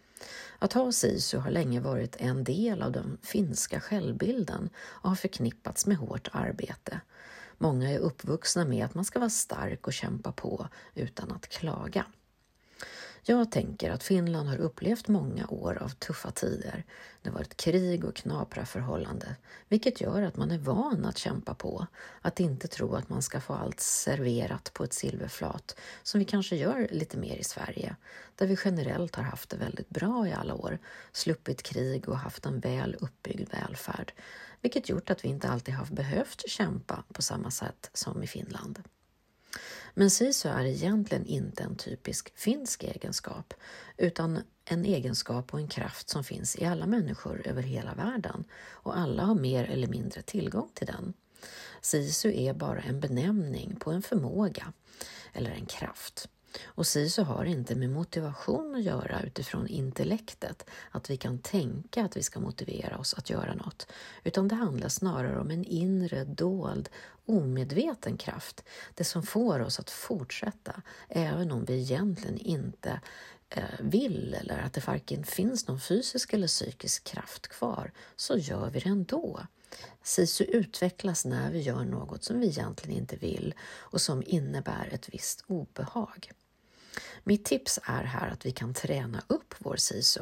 Att 0.60 0.74
ha 0.74 0.92
sisu 0.92 1.38
har 1.38 1.52
länge 1.52 1.80
varit 1.80 2.16
en 2.20 2.44
del 2.44 2.82
av 2.82 2.92
den 2.92 3.18
finska 3.22 3.80
självbilden 3.80 4.70
och 4.78 5.10
har 5.10 5.16
förknippats 5.16 5.86
med 5.86 5.98
hårt 5.98 6.30
arbete. 6.32 7.02
Många 7.62 7.92
är 7.92 8.00
uppvuxna 8.00 8.66
med 8.66 8.86
att 8.86 8.96
man 8.96 9.06
ska 9.06 9.20
vara 9.20 9.30
stark 9.30 9.88
och 9.88 9.94
kämpa 9.94 10.32
på 10.32 10.68
utan 10.94 11.32
att 11.32 11.48
klaga. 11.50 12.06
Jag 13.30 13.52
tänker 13.52 13.92
att 13.92 14.04
Finland 14.04 14.50
har 14.50 14.58
upplevt 14.58 15.08
många 15.08 15.48
år 15.48 15.84
av 15.84 15.90
tuffa 15.90 16.32
tider. 16.32 16.84
Det 17.22 17.30
har 17.30 17.36
varit 17.38 17.58
krig 17.58 18.06
och 18.06 18.16
knapra 18.16 18.66
förhållanden, 18.66 19.34
vilket 19.68 20.02
gör 20.02 20.22
att 20.22 20.38
man 20.38 20.52
är 20.52 20.58
van 20.58 21.06
att 21.06 21.18
kämpa 21.18 21.54
på, 21.54 21.88
att 22.22 22.40
inte 22.40 22.68
tro 22.68 22.96
att 22.96 23.10
man 23.10 23.22
ska 23.22 23.42
få 23.42 23.54
allt 23.54 23.80
serverat 23.80 24.74
på 24.74 24.84
ett 24.84 24.94
silverflat, 24.94 25.80
som 26.04 26.20
vi 26.20 26.26
kanske 26.26 26.56
gör 26.56 26.88
lite 26.92 27.18
mer 27.18 27.36
i 27.36 27.44
Sverige, 27.44 27.96
där 28.36 28.48
vi 28.48 28.58
generellt 28.66 29.16
har 29.16 29.24
haft 29.24 29.50
det 29.50 29.58
väldigt 29.58 29.90
bra 29.90 30.28
i 30.28 30.34
alla 30.34 30.54
år, 30.54 30.80
sluppit 31.12 31.64
krig 31.64 32.10
och 32.10 32.18
haft 32.18 32.46
en 32.46 32.60
väl 32.60 32.96
uppbyggd 33.00 33.54
välfärd, 33.54 34.14
vilket 34.62 34.90
gjort 34.90 35.10
att 35.10 35.26
vi 35.26 35.30
inte 35.30 35.50
alltid 35.50 35.74
har 35.74 35.86
behövt 35.86 36.50
kämpa 36.50 37.04
på 37.14 37.22
samma 37.22 37.52
sätt 37.52 37.90
som 37.94 38.24
i 38.24 38.28
Finland. 38.28 38.84
Men 39.94 40.10
sisu 40.10 40.50
är 40.50 40.66
egentligen 40.66 41.26
inte 41.26 41.64
en 41.64 41.76
typisk 41.76 42.38
finsk 42.38 42.84
egenskap 42.84 43.54
utan 43.98 44.42
en 44.66 44.86
egenskap 44.86 45.54
och 45.54 45.60
en 45.60 45.68
kraft 45.68 46.10
som 46.10 46.24
finns 46.24 46.56
i 46.56 46.66
alla 46.66 46.86
människor 46.86 47.48
över 47.48 47.62
hela 47.62 47.94
världen 47.94 48.44
och 48.72 48.98
alla 48.98 49.24
har 49.24 49.36
mer 49.36 49.64
eller 49.64 49.88
mindre 49.88 50.22
tillgång 50.22 50.70
till 50.74 50.88
den. 50.88 51.14
Sisu 51.82 52.34
är 52.34 52.54
bara 52.54 52.82
en 52.82 53.00
benämning 53.00 53.76
på 53.80 53.92
en 53.92 54.02
förmåga 54.02 54.74
eller 55.34 55.52
en 55.52 55.66
kraft. 55.66 56.30
Och 56.66 56.88
SISU 56.88 57.22
har 57.22 57.46
inte 57.46 57.76
med 57.76 57.90
motivation 57.90 58.76
att 58.76 58.84
göra 58.84 59.22
utifrån 59.22 59.68
intellektet, 59.68 60.66
att 60.92 61.10
vi 61.10 61.18
kan 61.18 61.40
tänka 61.40 62.06
att 62.06 62.18
vi 62.18 62.24
ska 62.24 62.40
motivera 62.40 62.98
oss 62.98 63.14
att 63.14 63.30
göra 63.30 63.56
något, 63.56 63.88
utan 64.24 64.48
det 64.48 64.56
handlar 64.56 64.90
snarare 64.90 65.40
om 65.40 65.52
en 65.52 65.64
inre, 65.64 66.24
dold, 66.26 66.90
omedveten 67.26 68.18
kraft, 68.18 68.64
det 68.94 69.04
som 69.04 69.24
får 69.24 69.60
oss 69.60 69.80
att 69.80 69.90
fortsätta, 69.90 70.82
även 71.10 71.52
om 71.52 71.66
vi 71.66 71.82
egentligen 71.82 72.38
inte 72.38 73.02
eh, 73.50 73.64
vill 73.80 74.36
eller 74.42 74.58
att 74.58 74.74
det 74.74 74.88
varken 74.88 75.24
finns 75.24 75.68
någon 75.68 75.80
fysisk 75.80 76.34
eller 76.34 76.48
psykisk 76.48 77.04
kraft 77.04 77.48
kvar, 77.48 77.92
så 78.16 78.38
gör 78.38 78.70
vi 78.70 78.80
det 78.80 78.90
ändå. 78.90 79.40
SISU 80.04 80.44
utvecklas 80.44 81.26
när 81.26 81.52
vi 81.52 81.60
gör 81.60 81.84
något 81.84 82.24
som 82.24 82.40
vi 82.40 82.48
egentligen 82.48 82.98
inte 82.98 83.16
vill 83.16 83.54
och 83.64 84.02
som 84.02 84.24
innebär 84.26 84.90
ett 84.92 85.10
visst 85.14 85.44
obehag. 85.48 86.32
Mitt 87.24 87.46
tips 87.46 87.80
är 87.84 88.04
här 88.04 88.30
att 88.30 88.46
vi 88.46 88.52
kan 88.52 88.74
träna 88.74 89.24
upp 89.28 89.54
vår 89.60 89.76
sisu. 89.76 90.22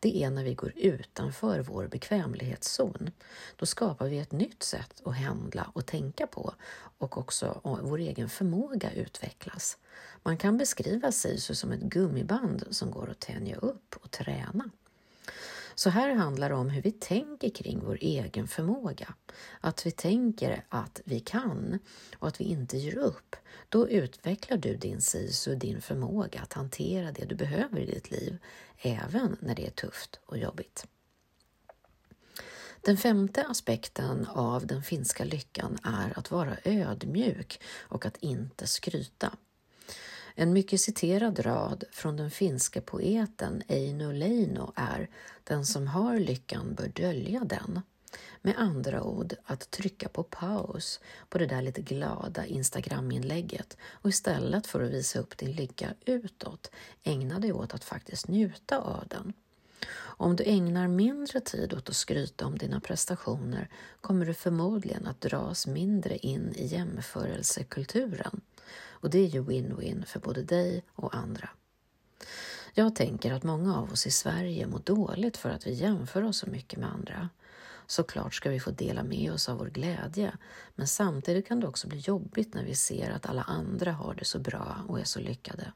Det 0.00 0.22
är 0.22 0.30
när 0.30 0.44
vi 0.44 0.54
går 0.54 0.72
utanför 0.76 1.60
vår 1.60 1.86
bekvämlighetszon. 1.86 3.10
Då 3.56 3.66
skapar 3.66 4.08
vi 4.08 4.18
ett 4.18 4.32
nytt 4.32 4.62
sätt 4.62 5.02
att 5.04 5.16
handla 5.16 5.70
och 5.74 5.86
tänka 5.86 6.26
på 6.26 6.54
och 6.98 7.18
också 7.18 7.60
vår 7.64 7.98
egen 7.98 8.28
förmåga 8.28 8.92
utvecklas. 8.92 9.78
Man 10.22 10.36
kan 10.36 10.58
beskriva 10.58 11.12
SISU 11.12 11.54
som 11.54 11.72
ett 11.72 11.80
gummiband 11.80 12.64
som 12.70 12.90
går 12.90 13.10
att 13.10 13.20
tänja 13.20 13.56
upp 13.56 13.96
och 14.02 14.10
träna. 14.10 14.70
Så 15.74 15.90
här 15.90 16.14
handlar 16.14 16.48
det 16.48 16.54
om 16.54 16.70
hur 16.70 16.82
vi 16.82 16.92
tänker 16.92 17.50
kring 17.50 17.80
vår 17.84 17.98
egen 18.00 18.48
förmåga. 18.48 19.14
Att 19.60 19.86
vi 19.86 19.90
tänker 19.90 20.64
att 20.68 21.00
vi 21.04 21.20
kan 21.20 21.78
och 22.18 22.28
att 22.28 22.40
vi 22.40 22.44
inte 22.44 22.76
ger 22.76 22.98
upp. 22.98 23.36
Då 23.68 23.88
utvecklar 23.88 24.56
du 24.56 24.76
din 24.76 25.00
SISU, 25.00 25.54
din 25.54 25.82
förmåga 25.82 26.40
att 26.40 26.52
hantera 26.52 27.12
det 27.12 27.24
du 27.24 27.34
behöver 27.34 27.80
i 27.80 27.86
ditt 27.86 28.10
liv, 28.10 28.38
även 28.78 29.36
när 29.40 29.54
det 29.54 29.66
är 29.66 29.70
tufft 29.70 30.20
och 30.26 30.38
jobbigt. 30.38 30.86
Den 32.80 32.96
femte 32.96 33.46
aspekten 33.46 34.26
av 34.26 34.66
den 34.66 34.82
finska 34.82 35.24
lyckan 35.24 35.78
är 35.82 36.18
att 36.18 36.30
vara 36.30 36.56
ödmjuk 36.64 37.60
och 37.80 38.06
att 38.06 38.16
inte 38.16 38.66
skryta. 38.66 39.32
En 40.34 40.52
mycket 40.52 40.80
citerad 40.80 41.46
rad 41.46 41.84
från 41.92 42.16
den 42.16 42.30
finske 42.30 42.80
poeten 42.80 43.62
Eino 43.68 44.12
Leino 44.12 44.72
är 44.76 45.08
”Den 45.44 45.66
som 45.66 45.86
har 45.86 46.18
lyckan 46.18 46.74
bör 46.74 46.88
dölja 46.88 47.44
den”. 47.44 47.80
Med 48.42 48.54
andra 48.58 49.02
ord, 49.02 49.34
att 49.44 49.70
trycka 49.70 50.08
på 50.08 50.22
paus 50.22 51.00
på 51.28 51.38
det 51.38 51.46
där 51.46 51.62
lite 51.62 51.82
glada 51.82 52.46
Instagram-inlägget 52.46 53.76
och 53.90 54.10
istället 54.10 54.66
för 54.66 54.82
att 54.82 54.90
visa 54.90 55.18
upp 55.18 55.36
din 55.36 55.52
lycka 55.52 55.94
utåt, 56.04 56.70
ägna 57.02 57.38
dig 57.38 57.52
åt 57.52 57.74
att 57.74 57.84
faktiskt 57.84 58.28
njuta 58.28 58.78
av 58.78 59.04
den. 59.08 59.32
Om 59.94 60.36
du 60.36 60.44
ägnar 60.44 60.88
mindre 60.88 61.40
tid 61.40 61.74
åt 61.74 61.88
att 61.88 61.96
skryta 61.96 62.46
om 62.46 62.58
dina 62.58 62.80
prestationer 62.80 63.68
kommer 64.00 64.26
du 64.26 64.34
förmodligen 64.34 65.06
att 65.06 65.20
dras 65.20 65.66
mindre 65.66 66.16
in 66.16 66.52
i 66.56 66.66
jämförelsekulturen. 66.66 68.40
Och 68.90 69.10
det 69.10 69.18
är 69.18 69.28
ju 69.28 69.42
win-win 69.42 70.04
för 70.04 70.20
både 70.20 70.42
dig 70.42 70.84
och 70.94 71.14
andra. 71.14 71.48
Jag 72.74 72.96
tänker 72.96 73.32
att 73.32 73.42
många 73.42 73.76
av 73.76 73.92
oss 73.92 74.06
i 74.06 74.10
Sverige 74.10 74.66
mår 74.66 74.78
dåligt 74.84 75.36
för 75.36 75.50
att 75.50 75.66
vi 75.66 75.72
jämför 75.72 76.22
oss 76.22 76.38
så 76.38 76.50
mycket 76.50 76.78
med 76.78 76.92
andra. 76.92 77.28
Såklart 77.86 78.34
ska 78.34 78.50
vi 78.50 78.60
få 78.60 78.70
dela 78.70 79.02
med 79.02 79.32
oss 79.32 79.48
av 79.48 79.58
vår 79.58 79.66
glädje, 79.66 80.32
men 80.74 80.88
samtidigt 80.88 81.48
kan 81.48 81.60
det 81.60 81.66
också 81.66 81.88
bli 81.88 81.98
jobbigt 81.98 82.54
när 82.54 82.64
vi 82.64 82.74
ser 82.74 83.10
att 83.10 83.26
alla 83.26 83.42
andra 83.42 83.92
har 83.92 84.14
det 84.14 84.24
så 84.24 84.38
bra 84.38 84.84
och 84.88 85.00
är 85.00 85.04
så 85.04 85.20
lyckade. 85.20 85.72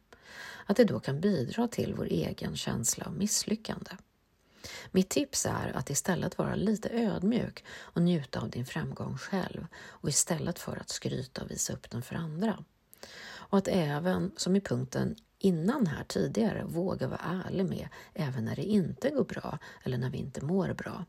Att 0.67 0.77
det 0.77 0.85
då 0.85 1.01
kan 1.01 1.21
bidra 1.21 1.69
till 1.69 1.95
vår 1.95 2.05
egen 2.05 2.57
känsla 2.57 3.05
av 3.07 3.13
misslyckande. 3.13 3.91
Mitt 4.91 5.09
tips 5.09 5.47
är 5.47 5.77
att 5.77 5.91
istället 5.91 6.39
vara 6.39 6.55
lite 6.55 6.89
ödmjuk 6.89 7.65
och 7.69 8.03
njuta 8.03 8.41
av 8.41 8.51
din 8.51 8.67
framgång 8.67 9.19
själv 9.19 9.67
och 9.87 10.09
istället 10.09 10.59
för 10.59 10.77
att 10.77 10.89
skryta 10.89 11.43
och 11.43 11.51
visa 11.51 11.73
upp 11.73 11.91
den 11.91 12.03
för 12.03 12.15
andra. 12.15 12.65
Och 13.25 13.59
att 13.59 13.69
även, 13.69 14.33
som 14.37 14.57
i 14.57 14.61
punkten 14.61 15.17
innan 15.39 15.87
här 15.87 16.05
tidigare, 16.05 16.65
våga 16.65 17.09
vara 17.09 17.43
ärlig 17.47 17.67
med 17.67 17.89
även 18.15 18.45
när 18.45 18.57
det 18.57 18.63
inte 18.63 19.11
går 19.11 19.25
bra 19.25 19.59
eller 19.83 19.99
när 19.99 20.11
vi 20.11 20.19
inte 20.19 20.45
mår 20.45 20.73
bra. 20.73 21.05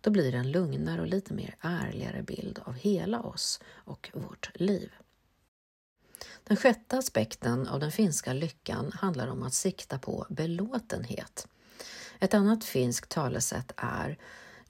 Då 0.00 0.10
blir 0.10 0.32
det 0.32 0.38
en 0.38 0.50
lugnare 0.50 1.00
och 1.00 1.06
lite 1.06 1.34
mer 1.34 1.54
ärligare 1.60 2.22
bild 2.22 2.60
av 2.64 2.74
hela 2.74 3.20
oss 3.20 3.60
och 3.68 4.10
vårt 4.14 4.50
liv. 4.54 4.92
Den 6.44 6.56
sjätte 6.56 6.98
aspekten 6.98 7.68
av 7.68 7.80
den 7.80 7.92
finska 7.92 8.32
lyckan 8.32 8.92
handlar 8.92 9.28
om 9.28 9.42
att 9.42 9.54
sikta 9.54 9.98
på 9.98 10.26
belåtenhet. 10.30 11.48
Ett 12.18 12.34
annat 12.34 12.64
finskt 12.64 13.10
talesätt 13.10 13.72
är 13.76 14.18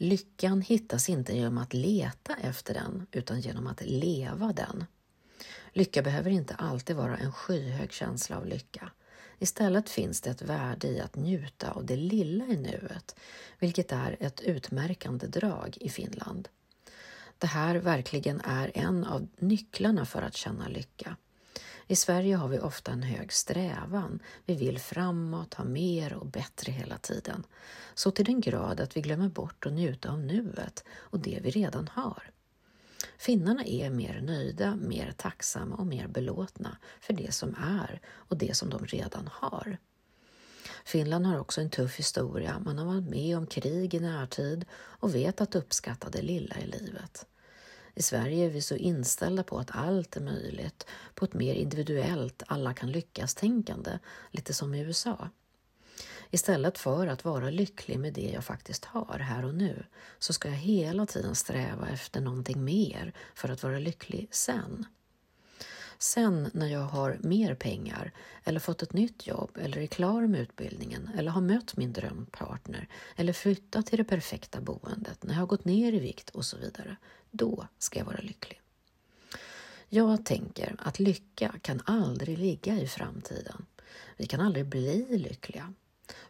Lyckan 0.02 0.60
hittas 0.60 1.08
inte 1.08 1.36
genom 1.36 1.58
att 1.58 1.74
leta 1.74 2.36
efter 2.42 2.74
den 2.74 3.06
utan 3.12 3.40
genom 3.40 3.66
att 3.66 3.82
leva 3.84 4.52
den. 4.52 4.84
Lycka 5.72 6.02
behöver 6.02 6.30
inte 6.30 6.54
alltid 6.54 6.96
vara 6.96 7.16
en 7.16 7.32
skyhög 7.32 7.92
känsla 7.92 8.36
av 8.36 8.46
lycka. 8.46 8.90
Istället 9.38 9.90
finns 9.90 10.20
det 10.20 10.30
ett 10.30 10.42
värde 10.42 10.88
i 10.88 11.00
att 11.00 11.16
njuta 11.16 11.70
av 11.70 11.86
det 11.86 11.96
lilla 11.96 12.44
i 12.44 12.56
nuet, 12.56 13.16
vilket 13.58 13.92
är 13.92 14.16
ett 14.20 14.40
utmärkande 14.40 15.26
drag 15.26 15.78
i 15.80 15.88
Finland. 15.88 16.48
Det 17.38 17.46
här 17.46 17.76
verkligen 17.76 18.40
är 18.40 18.70
en 18.74 19.04
av 19.04 19.28
nycklarna 19.38 20.06
för 20.06 20.22
att 20.22 20.36
känna 20.36 20.68
lycka. 20.68 21.16
I 21.86 21.96
Sverige 21.96 22.36
har 22.36 22.48
vi 22.48 22.58
ofta 22.58 22.92
en 22.92 23.02
hög 23.02 23.32
strävan. 23.32 24.22
Vi 24.44 24.54
vill 24.54 24.78
framåt, 24.78 25.54
ha 25.54 25.64
mer 25.64 26.12
och 26.12 26.26
bättre 26.26 26.72
hela 26.72 26.98
tiden. 26.98 27.44
Så 27.94 28.10
till 28.10 28.24
den 28.24 28.40
grad 28.40 28.80
att 28.80 28.96
vi 28.96 29.00
glömmer 29.00 29.28
bort 29.28 29.66
att 29.66 29.72
njuta 29.72 30.10
av 30.10 30.20
nuet 30.20 30.84
och 30.90 31.18
det 31.18 31.38
vi 31.42 31.50
redan 31.50 31.88
har. 31.88 32.30
Finnarna 33.20 33.64
är 33.64 33.90
mer 33.90 34.20
nöjda, 34.20 34.76
mer 34.76 35.12
tacksamma 35.16 35.76
och 35.76 35.86
mer 35.86 36.08
belåtna 36.08 36.76
för 37.00 37.12
det 37.12 37.34
som 37.34 37.54
är 37.54 38.00
och 38.08 38.36
det 38.36 38.56
som 38.56 38.70
de 38.70 38.86
redan 38.86 39.28
har. 39.32 39.78
Finland 40.84 41.26
har 41.26 41.38
också 41.38 41.60
en 41.60 41.70
tuff 41.70 41.98
historia. 41.98 42.58
Man 42.58 42.78
har 42.78 42.86
varit 42.86 43.10
med 43.10 43.36
om 43.36 43.46
krig 43.46 43.94
i 43.94 44.00
närtid 44.00 44.64
och 44.72 45.14
vet 45.14 45.40
att 45.40 45.54
uppskatta 45.54 46.10
det 46.10 46.22
lilla 46.22 46.58
i 46.58 46.66
livet. 46.66 47.26
I 47.94 48.02
Sverige 48.02 48.46
är 48.46 48.50
vi 48.50 48.62
så 48.62 48.76
inställda 48.76 49.42
på 49.42 49.58
att 49.58 49.70
allt 49.76 50.16
är 50.16 50.20
möjligt, 50.20 50.86
på 51.14 51.24
ett 51.24 51.34
mer 51.34 51.54
individuellt 51.54 52.42
alla 52.46 52.74
kan 52.74 52.92
lyckas-tänkande, 52.92 53.98
lite 54.30 54.54
som 54.54 54.74
i 54.74 54.80
USA. 54.80 55.28
Istället 56.30 56.78
för 56.78 57.06
att 57.06 57.24
vara 57.24 57.50
lycklig 57.50 57.98
med 57.98 58.12
det 58.12 58.30
jag 58.34 58.44
faktiskt 58.44 58.84
har 58.84 59.18
här 59.18 59.44
och 59.44 59.54
nu 59.54 59.84
så 60.18 60.32
ska 60.32 60.48
jag 60.48 60.56
hela 60.56 61.06
tiden 61.06 61.34
sträva 61.34 61.88
efter 61.88 62.20
någonting 62.20 62.64
mer 62.64 63.12
för 63.34 63.48
att 63.48 63.62
vara 63.62 63.78
lycklig 63.78 64.28
sen. 64.30 64.86
Sen 65.98 66.50
när 66.52 66.66
jag 66.66 66.80
har 66.80 67.18
mer 67.20 67.54
pengar 67.54 68.12
eller 68.44 68.60
fått 68.60 68.82
ett 68.82 68.92
nytt 68.92 69.26
jobb 69.26 69.58
eller 69.60 69.78
är 69.78 69.86
klar 69.86 70.26
med 70.26 70.40
utbildningen 70.40 71.10
eller 71.16 71.30
har 71.30 71.40
mött 71.40 71.76
min 71.76 71.92
drömpartner 71.92 72.88
eller 73.16 73.32
flyttat 73.32 73.86
till 73.86 73.98
det 73.98 74.04
perfekta 74.04 74.60
boendet, 74.60 75.22
när 75.22 75.34
jag 75.34 75.40
har 75.40 75.46
gått 75.46 75.64
ner 75.64 75.92
i 75.92 75.98
vikt 75.98 76.30
och 76.30 76.44
så 76.44 76.56
vidare, 76.56 76.96
då 77.30 77.66
ska 77.78 77.98
jag 77.98 78.06
vara 78.06 78.20
lycklig. 78.20 78.60
Jag 79.88 80.24
tänker 80.24 80.76
att 80.78 80.98
lycka 80.98 81.54
kan 81.62 81.82
aldrig 81.84 82.38
ligga 82.38 82.80
i 82.80 82.86
framtiden. 82.86 83.66
Vi 84.16 84.26
kan 84.26 84.40
aldrig 84.40 84.66
bli 84.66 85.18
lyckliga. 85.18 85.74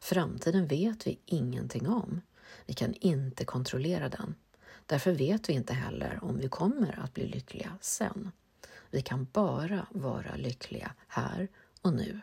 Framtiden 0.01 0.67
vet 0.67 1.07
vi 1.07 1.21
ingenting 1.27 1.89
om. 1.89 2.21
Vi 2.67 2.75
kan 2.75 2.95
inte 2.95 3.45
kontrollera 3.45 4.09
den. 4.09 4.35
Därför 4.87 5.13
vet 5.13 5.49
vi 5.49 5.53
inte 5.53 5.75
heller 5.75 6.19
om 6.23 6.39
vi 6.39 6.49
kommer 6.49 6.99
att 7.05 7.15
bli 7.15 7.27
lyckliga 7.27 7.79
sen. 7.81 8.31
Vi 8.91 9.03
kan 9.03 9.27
bara 9.33 9.87
vara 9.91 10.37
lyckliga 10.37 10.93
här 11.09 11.49
och 11.81 11.93
nu. 11.93 12.21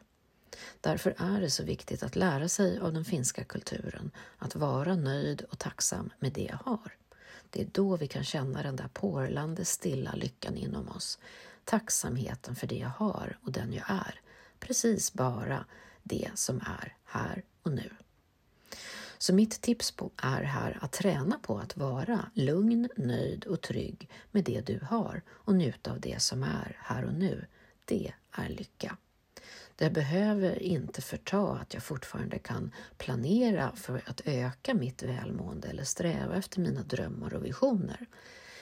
Därför 0.81 1.15
är 1.17 1.41
det 1.41 1.49
så 1.49 1.63
viktigt 1.63 2.03
att 2.03 2.15
lära 2.15 2.47
sig 2.47 2.79
av 2.79 2.93
den 2.93 3.05
finska 3.05 3.43
kulturen, 3.43 4.11
att 4.37 4.55
vara 4.55 4.95
nöjd 4.95 5.41
och 5.41 5.59
tacksam 5.59 6.13
med 6.19 6.33
det 6.33 6.43
jag 6.49 6.71
har. 6.71 6.91
Det 7.49 7.61
är 7.61 7.67
då 7.71 7.97
vi 7.97 8.07
kan 8.07 8.23
känna 8.23 8.63
den 8.63 8.75
där 8.75 8.87
porlande 8.93 9.65
stilla 9.65 10.13
lyckan 10.15 10.57
inom 10.57 10.89
oss, 10.89 11.19
tacksamheten 11.65 12.55
för 12.55 12.67
det 12.67 12.77
jag 12.77 12.89
har 12.89 13.37
och 13.43 13.51
den 13.51 13.73
jag 13.73 13.89
är, 13.89 14.21
precis 14.59 15.13
bara 15.13 15.65
det 16.07 16.29
som 16.35 16.57
är 16.57 16.95
här 17.05 17.43
och 17.63 17.71
nu. 17.71 17.89
Så 19.17 19.33
mitt 19.33 19.61
tips 19.61 19.93
är 20.17 20.43
här 20.43 20.77
att 20.81 20.91
träna 20.91 21.39
på 21.39 21.59
att 21.59 21.77
vara 21.77 22.29
lugn, 22.33 22.89
nöjd 22.97 23.45
och 23.45 23.61
trygg 23.61 24.09
med 24.31 24.43
det 24.43 24.61
du 24.65 24.79
har 24.89 25.21
och 25.29 25.55
njuta 25.55 25.91
av 25.91 25.99
det 25.99 26.21
som 26.21 26.43
är 26.43 26.77
här 26.79 27.05
och 27.05 27.13
nu. 27.13 27.45
Det 27.85 28.13
är 28.31 28.49
lycka. 28.49 28.97
Det 29.75 29.89
behöver 29.89 30.63
inte 30.63 31.01
förta 31.01 31.57
att 31.57 31.73
jag 31.73 31.83
fortfarande 31.83 32.39
kan 32.39 32.71
planera 32.97 33.75
för 33.75 34.01
att 34.05 34.21
öka 34.25 34.73
mitt 34.73 35.03
välmående 35.03 35.67
eller 35.67 35.83
sträva 35.83 36.35
efter 36.35 36.59
mina 36.59 36.83
drömmar 36.83 37.33
och 37.33 37.45
visioner. 37.45 38.05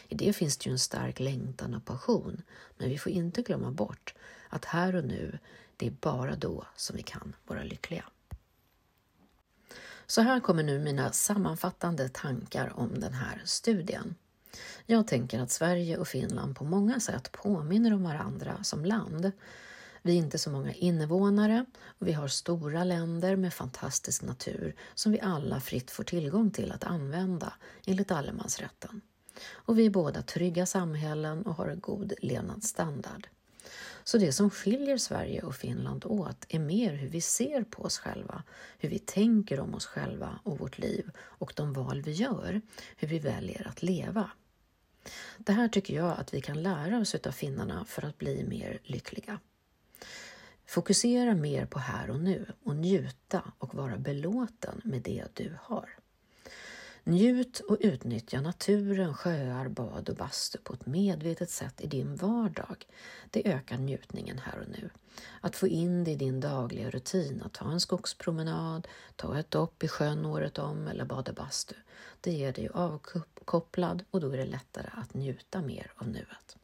I 0.08 0.16
det 0.16 0.34
finns 0.34 0.58
det 0.58 0.66
ju 0.66 0.72
en 0.72 0.80
stark 0.80 1.20
längtan 1.20 1.74
och 1.74 1.86
passion, 1.86 2.42
men 2.78 2.90
vi 2.90 2.98
får 2.98 3.12
inte 3.12 3.42
glömma 3.42 3.72
bort 3.72 4.14
att 4.50 4.66
här 4.66 4.96
och 4.96 5.06
nu, 5.06 5.40
det 5.78 5.88
är 5.88 5.92
bara 5.92 6.36
då 6.36 6.66
som 6.76 6.96
vi 6.96 7.04
kan 7.04 7.36
vara 7.48 7.64
lyckliga. 7.64 8.06
Så 10.08 10.22
här 10.22 10.40
kommer 10.40 10.64
nu 10.64 10.80
mina 10.80 11.12
sammanfattande 11.12 12.10
tankar 12.10 12.74
om 12.76 13.00
den 13.00 13.14
här 13.14 13.42
studien. 13.46 14.16
Jag 14.86 15.08
tänker 15.08 15.40
att 15.40 15.52
Sverige 15.52 15.98
och 15.98 16.08
Finland 16.08 16.56
på 16.56 16.64
många 16.64 17.00
sätt 17.00 17.32
påminner 17.32 17.94
om 17.94 18.04
varandra 18.04 18.64
som 18.64 18.86
land. 18.86 19.32
Vi 20.02 20.14
är 20.14 20.18
inte 20.18 20.38
så 20.38 20.50
många 20.50 20.74
invånare 20.74 21.66
och 21.86 22.08
vi 22.08 22.14
har 22.14 22.28
stora 22.28 22.84
länder 22.84 23.36
med 23.36 23.54
fantastisk 23.54 24.22
natur 24.22 24.76
som 24.94 25.12
vi 25.12 25.20
alla 25.20 25.60
fritt 25.60 25.92
får 25.92 26.04
tillgång 26.04 26.52
till 26.52 26.72
att 26.72 26.84
använda 26.84 27.54
enligt 27.86 28.12
allemansrätten. 28.12 29.02
Och 29.52 29.80
vi 29.80 29.86
är 29.86 29.90
båda 29.90 30.22
trygga 30.22 30.66
samhällen 30.66 31.46
och 31.46 31.56
har 31.56 31.68
en 31.68 31.80
god 31.80 32.14
levnadsstandard. 32.22 33.28
Så 34.08 34.18
det 34.18 34.32
som 34.32 34.50
skiljer 34.50 34.98
Sverige 34.98 35.42
och 35.42 35.56
Finland 35.56 36.06
åt 36.06 36.46
är 36.50 36.60
mer 36.60 36.94
hur 36.94 37.10
vi 37.10 37.22
ser 37.22 37.64
på 37.64 37.84
oss 37.84 37.98
själva, 37.98 38.44
hur 38.78 38.90
vi 38.90 39.00
tänker 39.00 39.60
om 39.60 39.76
oss 39.76 39.86
själva 39.86 40.40
och 40.44 40.60
vårt 40.60 40.78
liv 40.78 41.12
och 41.18 41.54
de 41.56 41.74
val 41.74 42.02
vi 42.02 42.12
gör, 42.12 42.62
hur 42.98 43.08
vi 43.08 43.20
väljer 43.20 43.68
att 43.68 43.84
leva. 43.84 44.32
Det 45.38 45.52
här 45.52 45.68
tycker 45.68 45.96
jag 45.96 46.20
att 46.20 46.34
vi 46.34 46.42
kan 46.42 46.64
lära 46.64 47.00
oss 47.00 47.16
av 47.16 47.32
finnarna 47.32 47.86
för 47.86 48.06
att 48.06 48.18
bli 48.18 48.44
mer 48.44 48.80
lyckliga. 48.84 49.40
Fokusera 50.66 51.36
mer 51.36 51.66
på 51.66 51.80
här 51.80 52.10
och 52.10 52.20
nu 52.20 52.46
och 52.64 52.76
njuta 52.76 53.52
och 53.58 53.76
vara 53.76 53.98
belåten 53.98 54.82
med 54.84 55.02
det 55.02 55.26
du 55.34 55.58
har. 55.62 55.90
Njut 57.08 57.60
och 57.60 57.78
utnyttja 57.80 58.42
naturen, 58.42 59.14
sjöar, 59.14 59.68
bad 59.68 60.10
och 60.10 60.16
bastu 60.16 60.58
på 60.58 60.74
ett 60.74 60.86
medvetet 60.86 61.50
sätt 61.50 61.82
i 61.82 61.88
din 61.88 62.16
vardag. 62.16 62.88
Det 63.30 63.48
ökar 63.48 63.78
njutningen 63.78 64.38
här 64.38 64.60
och 64.60 64.70
nu. 64.70 64.90
Att 65.42 65.56
få 65.56 65.68
in 65.68 66.04
det 66.04 66.12
i 66.12 66.16
din 66.16 66.40
dagliga 66.40 66.90
rutin, 66.90 67.42
att 67.46 67.54
ta 67.54 67.72
en 67.72 67.80
skogspromenad, 67.80 68.88
ta 69.16 69.40
ett 69.40 69.52
dopp 69.52 69.84
i 69.84 69.88
sjön 69.88 70.26
året 70.26 70.58
om 70.58 70.88
eller 70.88 71.06
bada 71.06 71.34
bastu. 71.34 71.76
Det 72.22 72.32
ger 72.32 72.54
dig 72.54 72.70
avkopplad 72.74 74.04
och 74.12 74.22
då 74.22 74.30
är 74.32 74.38
det 74.38 74.46
lättare 74.46 74.90
att 74.94 75.14
njuta 75.14 75.62
mer 75.62 75.92
av 75.96 76.08
nuet. 76.08 76.58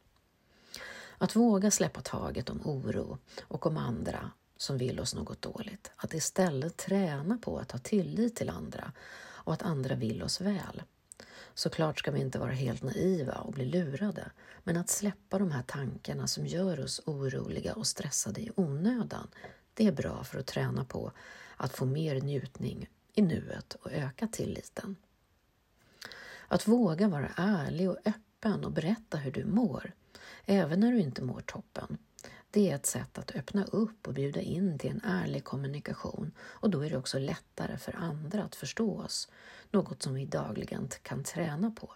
Att 1.18 1.36
våga 1.36 1.70
släppa 1.70 2.00
taget 2.00 2.50
om 2.50 2.60
oro 2.64 3.18
och 3.42 3.66
om 3.66 3.76
andra 3.76 4.30
som 4.56 4.78
vill 4.78 5.00
oss 5.00 5.14
något 5.14 5.42
dåligt. 5.42 5.90
Att 5.96 6.14
istället 6.14 6.76
träna 6.76 7.38
på 7.38 7.58
att 7.58 7.72
ha 7.72 7.78
tillit 7.78 8.36
till 8.36 8.50
andra 8.50 8.92
och 9.44 9.52
att 9.52 9.62
andra 9.62 9.94
vill 9.94 10.22
oss 10.22 10.40
väl. 10.40 10.82
Såklart 11.54 11.98
ska 11.98 12.10
vi 12.10 12.20
inte 12.20 12.38
vara 12.38 12.52
helt 12.52 12.82
naiva 12.82 13.34
och 13.34 13.52
bli 13.52 13.64
lurade, 13.64 14.30
men 14.64 14.76
att 14.76 14.88
släppa 14.88 15.38
de 15.38 15.50
här 15.50 15.62
tankarna 15.62 16.26
som 16.26 16.46
gör 16.46 16.80
oss 16.80 17.00
oroliga 17.06 17.74
och 17.74 17.86
stressade 17.86 18.40
i 18.40 18.50
onödan, 18.56 19.28
det 19.74 19.86
är 19.86 19.92
bra 19.92 20.24
för 20.24 20.38
att 20.38 20.46
träna 20.46 20.84
på 20.84 21.12
att 21.56 21.72
få 21.72 21.84
mer 21.84 22.20
njutning 22.20 22.88
i 23.14 23.22
nuet 23.22 23.74
och 23.74 23.92
öka 23.92 24.28
tilliten. 24.28 24.96
Att 26.48 26.68
våga 26.68 27.08
vara 27.08 27.30
ärlig 27.36 27.90
och 27.90 27.98
öppen 28.04 28.64
och 28.64 28.72
berätta 28.72 29.16
hur 29.16 29.32
du 29.32 29.44
mår, 29.44 29.92
även 30.46 30.80
när 30.80 30.92
du 30.92 31.00
inte 31.00 31.22
mår 31.22 31.40
toppen, 31.40 31.98
det 32.52 32.70
är 32.70 32.74
ett 32.74 32.86
sätt 32.86 33.18
att 33.18 33.36
öppna 33.36 33.64
upp 33.64 34.08
och 34.08 34.14
bjuda 34.14 34.40
in 34.40 34.78
till 34.78 34.90
en 34.90 35.00
ärlig 35.04 35.44
kommunikation 35.44 36.32
och 36.40 36.70
då 36.70 36.80
är 36.80 36.90
det 36.90 36.96
också 36.96 37.18
lättare 37.18 37.76
för 37.76 37.96
andra 37.96 38.44
att 38.44 38.54
förstå 38.54 39.00
oss, 39.00 39.28
något 39.70 40.02
som 40.02 40.14
vi 40.14 40.26
dagligen 40.26 40.88
kan 41.02 41.24
träna 41.24 41.70
på. 41.70 41.92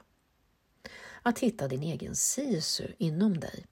Att 1.22 1.38
hitta 1.38 1.68
din 1.68 1.82
egen 1.82 2.16
sisu 2.16 2.86
inom 2.98 3.40
dig. 3.40 3.66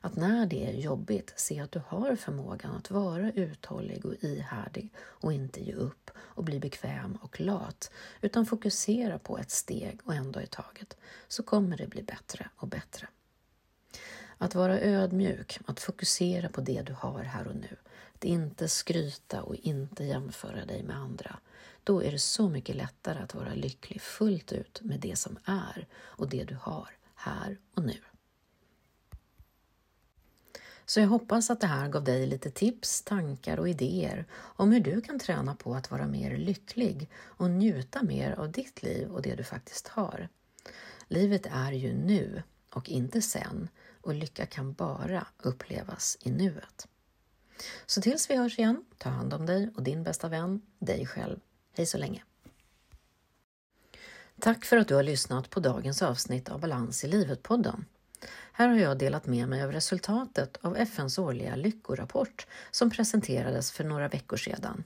Att 0.00 0.16
när 0.16 0.46
det 0.46 0.66
är 0.66 0.80
jobbigt 0.80 1.32
se 1.36 1.60
att 1.60 1.72
du 1.72 1.82
har 1.86 2.16
förmågan 2.16 2.76
att 2.76 2.90
vara 2.90 3.32
uthållig 3.32 4.06
och 4.06 4.14
ihärdig 4.24 4.92
och 4.98 5.32
inte 5.32 5.64
ge 5.64 5.72
upp 5.72 6.10
och 6.16 6.44
bli 6.44 6.60
bekväm 6.60 7.18
och 7.22 7.40
lat 7.40 7.90
utan 8.20 8.46
fokusera 8.46 9.18
på 9.18 9.38
ett 9.38 9.50
steg 9.50 10.00
och 10.04 10.14
ändå 10.14 10.40
i 10.40 10.46
taget 10.46 10.96
så 11.28 11.42
kommer 11.42 11.76
det 11.76 11.86
bli 11.86 12.02
bättre 12.02 12.50
och 12.56 12.68
bättre. 12.68 13.08
Att 14.42 14.54
vara 14.54 14.80
ödmjuk, 14.80 15.58
att 15.66 15.80
fokusera 15.80 16.48
på 16.48 16.60
det 16.60 16.82
du 16.82 16.92
har 16.92 17.22
här 17.22 17.46
och 17.46 17.56
nu. 17.56 17.76
Att 18.14 18.24
inte 18.24 18.68
skryta 18.68 19.42
och 19.42 19.54
inte 19.54 20.04
jämföra 20.04 20.64
dig 20.64 20.82
med 20.82 20.96
andra. 20.96 21.38
Då 21.84 22.02
är 22.02 22.12
det 22.12 22.18
så 22.18 22.48
mycket 22.48 22.76
lättare 22.76 23.18
att 23.18 23.34
vara 23.34 23.54
lycklig 23.54 24.00
fullt 24.00 24.52
ut 24.52 24.80
med 24.82 25.00
det 25.00 25.16
som 25.16 25.38
är 25.44 25.86
och 25.94 26.28
det 26.28 26.44
du 26.44 26.54
har 26.60 26.88
här 27.14 27.58
och 27.74 27.82
nu. 27.82 27.98
Så 30.86 31.00
jag 31.00 31.08
hoppas 31.08 31.50
att 31.50 31.60
det 31.60 31.66
här 31.66 31.88
gav 31.88 32.04
dig 32.04 32.26
lite 32.26 32.50
tips, 32.50 33.02
tankar 33.02 33.58
och 33.58 33.68
idéer 33.68 34.26
om 34.32 34.72
hur 34.72 34.80
du 34.80 35.00
kan 35.00 35.18
träna 35.18 35.54
på 35.54 35.74
att 35.74 35.90
vara 35.90 36.06
mer 36.06 36.36
lycklig 36.36 37.08
och 37.16 37.50
njuta 37.50 38.02
mer 38.02 38.32
av 38.32 38.52
ditt 38.52 38.82
liv 38.82 39.10
och 39.10 39.22
det 39.22 39.34
du 39.34 39.44
faktiskt 39.44 39.88
har. 39.88 40.28
Livet 41.08 41.46
är 41.46 41.72
ju 41.72 41.94
nu 41.94 42.42
och 42.70 42.88
inte 42.88 43.22
sen 43.22 43.68
och 44.02 44.14
lycka 44.14 44.46
kan 44.46 44.72
bara 44.72 45.26
upplevas 45.38 46.18
i 46.20 46.30
nuet. 46.30 46.88
Så 47.86 48.02
tills 48.02 48.30
vi 48.30 48.36
hörs 48.36 48.58
igen, 48.58 48.84
ta 48.98 49.08
hand 49.08 49.34
om 49.34 49.46
dig 49.46 49.70
och 49.76 49.82
din 49.82 50.02
bästa 50.02 50.28
vän, 50.28 50.62
dig 50.78 51.06
själv. 51.06 51.40
Hej 51.72 51.86
så 51.86 51.98
länge! 51.98 52.24
Tack 54.40 54.64
för 54.64 54.76
att 54.76 54.88
du 54.88 54.94
har 54.94 55.02
lyssnat 55.02 55.50
på 55.50 55.60
dagens 55.60 56.02
avsnitt 56.02 56.48
av 56.48 56.60
Balans 56.60 57.04
i 57.04 57.08
livet-podden. 57.08 57.84
Här 58.52 58.68
har 58.68 58.76
jag 58.76 58.98
delat 58.98 59.26
med 59.26 59.48
mig 59.48 59.62
av 59.62 59.72
resultatet 59.72 60.58
av 60.60 60.76
FNs 60.76 61.18
årliga 61.18 61.56
lyckorapport 61.56 62.46
som 62.70 62.90
presenterades 62.90 63.72
för 63.72 63.84
några 63.84 64.08
veckor 64.08 64.36
sedan, 64.36 64.84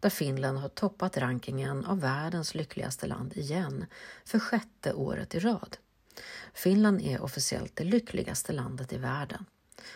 där 0.00 0.10
Finland 0.10 0.58
har 0.58 0.68
toppat 0.68 1.16
rankingen 1.16 1.84
av 1.84 2.00
världens 2.00 2.54
lyckligaste 2.54 3.06
land 3.06 3.36
igen 3.36 3.86
för 4.24 4.38
sjätte 4.38 4.92
året 4.92 5.34
i 5.34 5.38
rad. 5.38 5.76
Finland 6.54 7.00
är 7.00 7.20
officiellt 7.20 7.76
det 7.76 7.84
lyckligaste 7.84 8.52
landet 8.52 8.92
i 8.92 8.98
världen. 8.98 9.44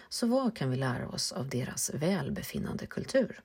Så 0.08 0.26
vad 0.26 0.56
kan 0.56 0.70
vi 0.70 0.76
lära 0.76 1.08
oss 1.08 1.32
av 1.32 1.48
deras 1.48 1.90
välbefinnande 1.94 2.86
kultur? 2.86 3.40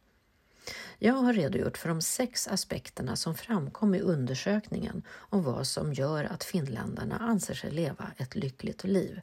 Jag 0.98 1.14
har 1.14 1.34
redogjort 1.34 1.78
för 1.78 1.90
de 1.90 2.02
sex 2.02 2.48
aspekterna 2.48 3.16
som 3.16 3.36
framkom 3.36 3.96
i 3.96 4.00
undersökningen 4.00 5.04
om 5.10 5.44
vad 5.44 5.68
som 5.68 5.94
gör 5.94 6.24
att 6.24 6.44
finländarna 6.44 7.18
anser 7.18 7.54
sig 7.54 7.72
leva 7.72 8.12
ett 8.18 8.36
lyckligt 8.36 8.84
liv. 8.84 9.22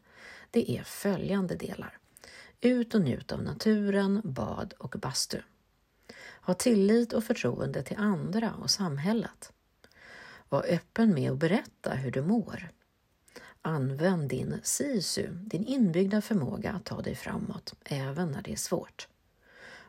Det 0.50 0.70
är 0.70 0.82
följande 0.82 1.54
delar. 1.54 1.98
Ut 2.60 2.94
och 2.94 3.00
njut 3.00 3.32
av 3.32 3.42
naturen, 3.42 4.20
bad 4.24 4.74
och 4.78 4.94
bastu. 4.98 5.40
Ha 6.40 6.54
tillit 6.54 7.12
och 7.12 7.24
förtroende 7.24 7.82
till 7.82 7.96
andra 7.96 8.54
och 8.54 8.70
samhället. 8.70 9.52
Var 10.48 10.66
öppen 10.68 11.14
med 11.14 11.32
att 11.32 11.38
berätta 11.38 11.90
hur 11.90 12.10
du 12.10 12.22
mår. 12.22 12.70
Använd 13.66 14.28
din 14.28 14.60
SISU, 14.62 15.28
din 15.32 15.64
inbyggda 15.64 16.20
förmåga 16.20 16.72
att 16.72 16.84
ta 16.84 17.02
dig 17.02 17.14
framåt, 17.14 17.74
även 17.84 18.30
när 18.30 18.42
det 18.42 18.52
är 18.52 18.56
svårt. 18.56 19.08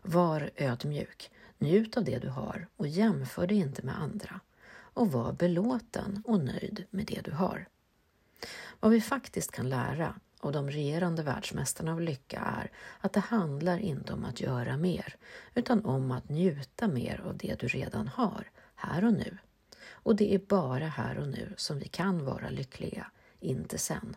Var 0.02 0.52
ödmjuk, 0.56 1.32
njut 1.58 1.98
av 1.98 2.04
det 2.04 2.20
du 2.20 2.30
har 2.30 2.68
och 2.78 2.88
jämför 2.88 3.48
dig 3.48 3.58
inte 3.58 3.86
med 3.86 4.00
andra. 4.00 4.40
Och 4.70 5.12
var 5.12 5.34
belåten 5.34 6.24
och 6.26 6.40
nöjd 6.40 6.86
med 6.90 7.06
det 7.06 7.22
du 7.24 7.32
har. 7.32 7.68
Vad 8.80 8.92
vi 8.92 9.02
faktiskt 9.02 9.52
kan 9.52 9.70
lära 9.70 10.16
av 10.40 10.52
de 10.52 10.70
regerande 10.70 11.24
världsmästarna 11.24 11.92
av 11.94 12.02
lycka 12.02 12.40
är 12.40 12.72
att 13.00 13.13
det 13.13 13.20
handlar 13.20 13.78
inte 13.78 14.13
om 14.13 14.26
att 14.26 14.42
göra 14.42 14.78
mer, 14.78 15.16
utan 15.54 15.86
om 15.86 16.12
att 16.12 16.30
njuta 16.30 16.88
mer 16.88 17.22
av 17.26 17.38
det 17.38 17.60
du 17.60 17.68
redan 17.68 18.08
har, 18.08 18.52
här 18.76 19.06
och 19.06 19.13
nu. 19.13 19.38
Och 19.90 20.16
det 20.16 20.34
är 20.34 20.40
bara 20.40 20.88
här 20.88 21.18
och 21.18 21.28
nu 21.28 21.54
som 21.58 21.80
vi 21.80 21.88
kan 21.88 22.26
vara 22.26 22.50
lyckliga, 22.50 23.12
inte 23.39 23.78
sen. 23.78 24.15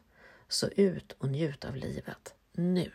Så 0.49 0.69
ut 0.69 1.13
och 1.13 1.29
njut 1.29 1.65
av 1.65 1.77
livet, 1.77 2.35
nu. 2.53 2.91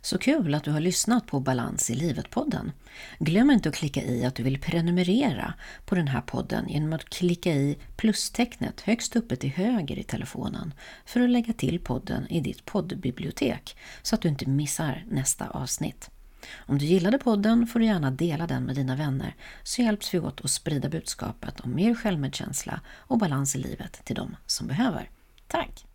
Så 0.00 0.18
kul 0.18 0.54
att 0.54 0.64
du 0.64 0.70
har 0.70 0.80
lyssnat 0.80 1.26
på 1.26 1.40
Balans 1.40 1.90
i 1.90 1.94
livet-podden. 1.94 2.72
Glöm 3.18 3.50
inte 3.50 3.68
att 3.68 3.74
klicka 3.74 4.02
i 4.02 4.24
att 4.24 4.34
du 4.34 4.42
vill 4.42 4.60
prenumerera 4.60 5.54
på 5.84 5.94
den 5.94 6.08
här 6.08 6.20
podden 6.20 6.68
genom 6.68 6.92
att 6.92 7.04
klicka 7.04 7.52
i 7.52 7.78
plustecknet 7.96 8.80
högst 8.80 9.16
uppe 9.16 9.36
till 9.36 9.50
höger 9.50 9.98
i 9.98 10.02
telefonen 10.02 10.74
för 11.06 11.20
att 11.20 11.30
lägga 11.30 11.52
till 11.52 11.80
podden 11.80 12.26
i 12.28 12.40
ditt 12.40 12.64
poddbibliotek 12.64 13.76
så 14.02 14.14
att 14.14 14.22
du 14.22 14.28
inte 14.28 14.48
missar 14.48 15.04
nästa 15.08 15.48
avsnitt. 15.48 16.10
Om 16.56 16.78
du 16.78 16.84
gillade 16.84 17.18
podden 17.18 17.66
får 17.66 17.78
du 17.78 17.84
gärna 17.84 18.10
dela 18.10 18.46
den 18.46 18.62
med 18.64 18.76
dina 18.76 18.96
vänner 18.96 19.34
så 19.62 19.82
hjälps 19.82 20.14
vi 20.14 20.18
åt 20.18 20.44
att 20.44 20.50
sprida 20.50 20.88
budskapet 20.88 21.60
om 21.60 21.74
mer 21.74 21.94
självmedkänsla 21.94 22.80
och 22.88 23.18
balans 23.18 23.56
i 23.56 23.58
livet 23.58 24.04
till 24.04 24.16
de 24.16 24.36
som 24.46 24.66
behöver. 24.66 25.10
Tack! 25.48 25.86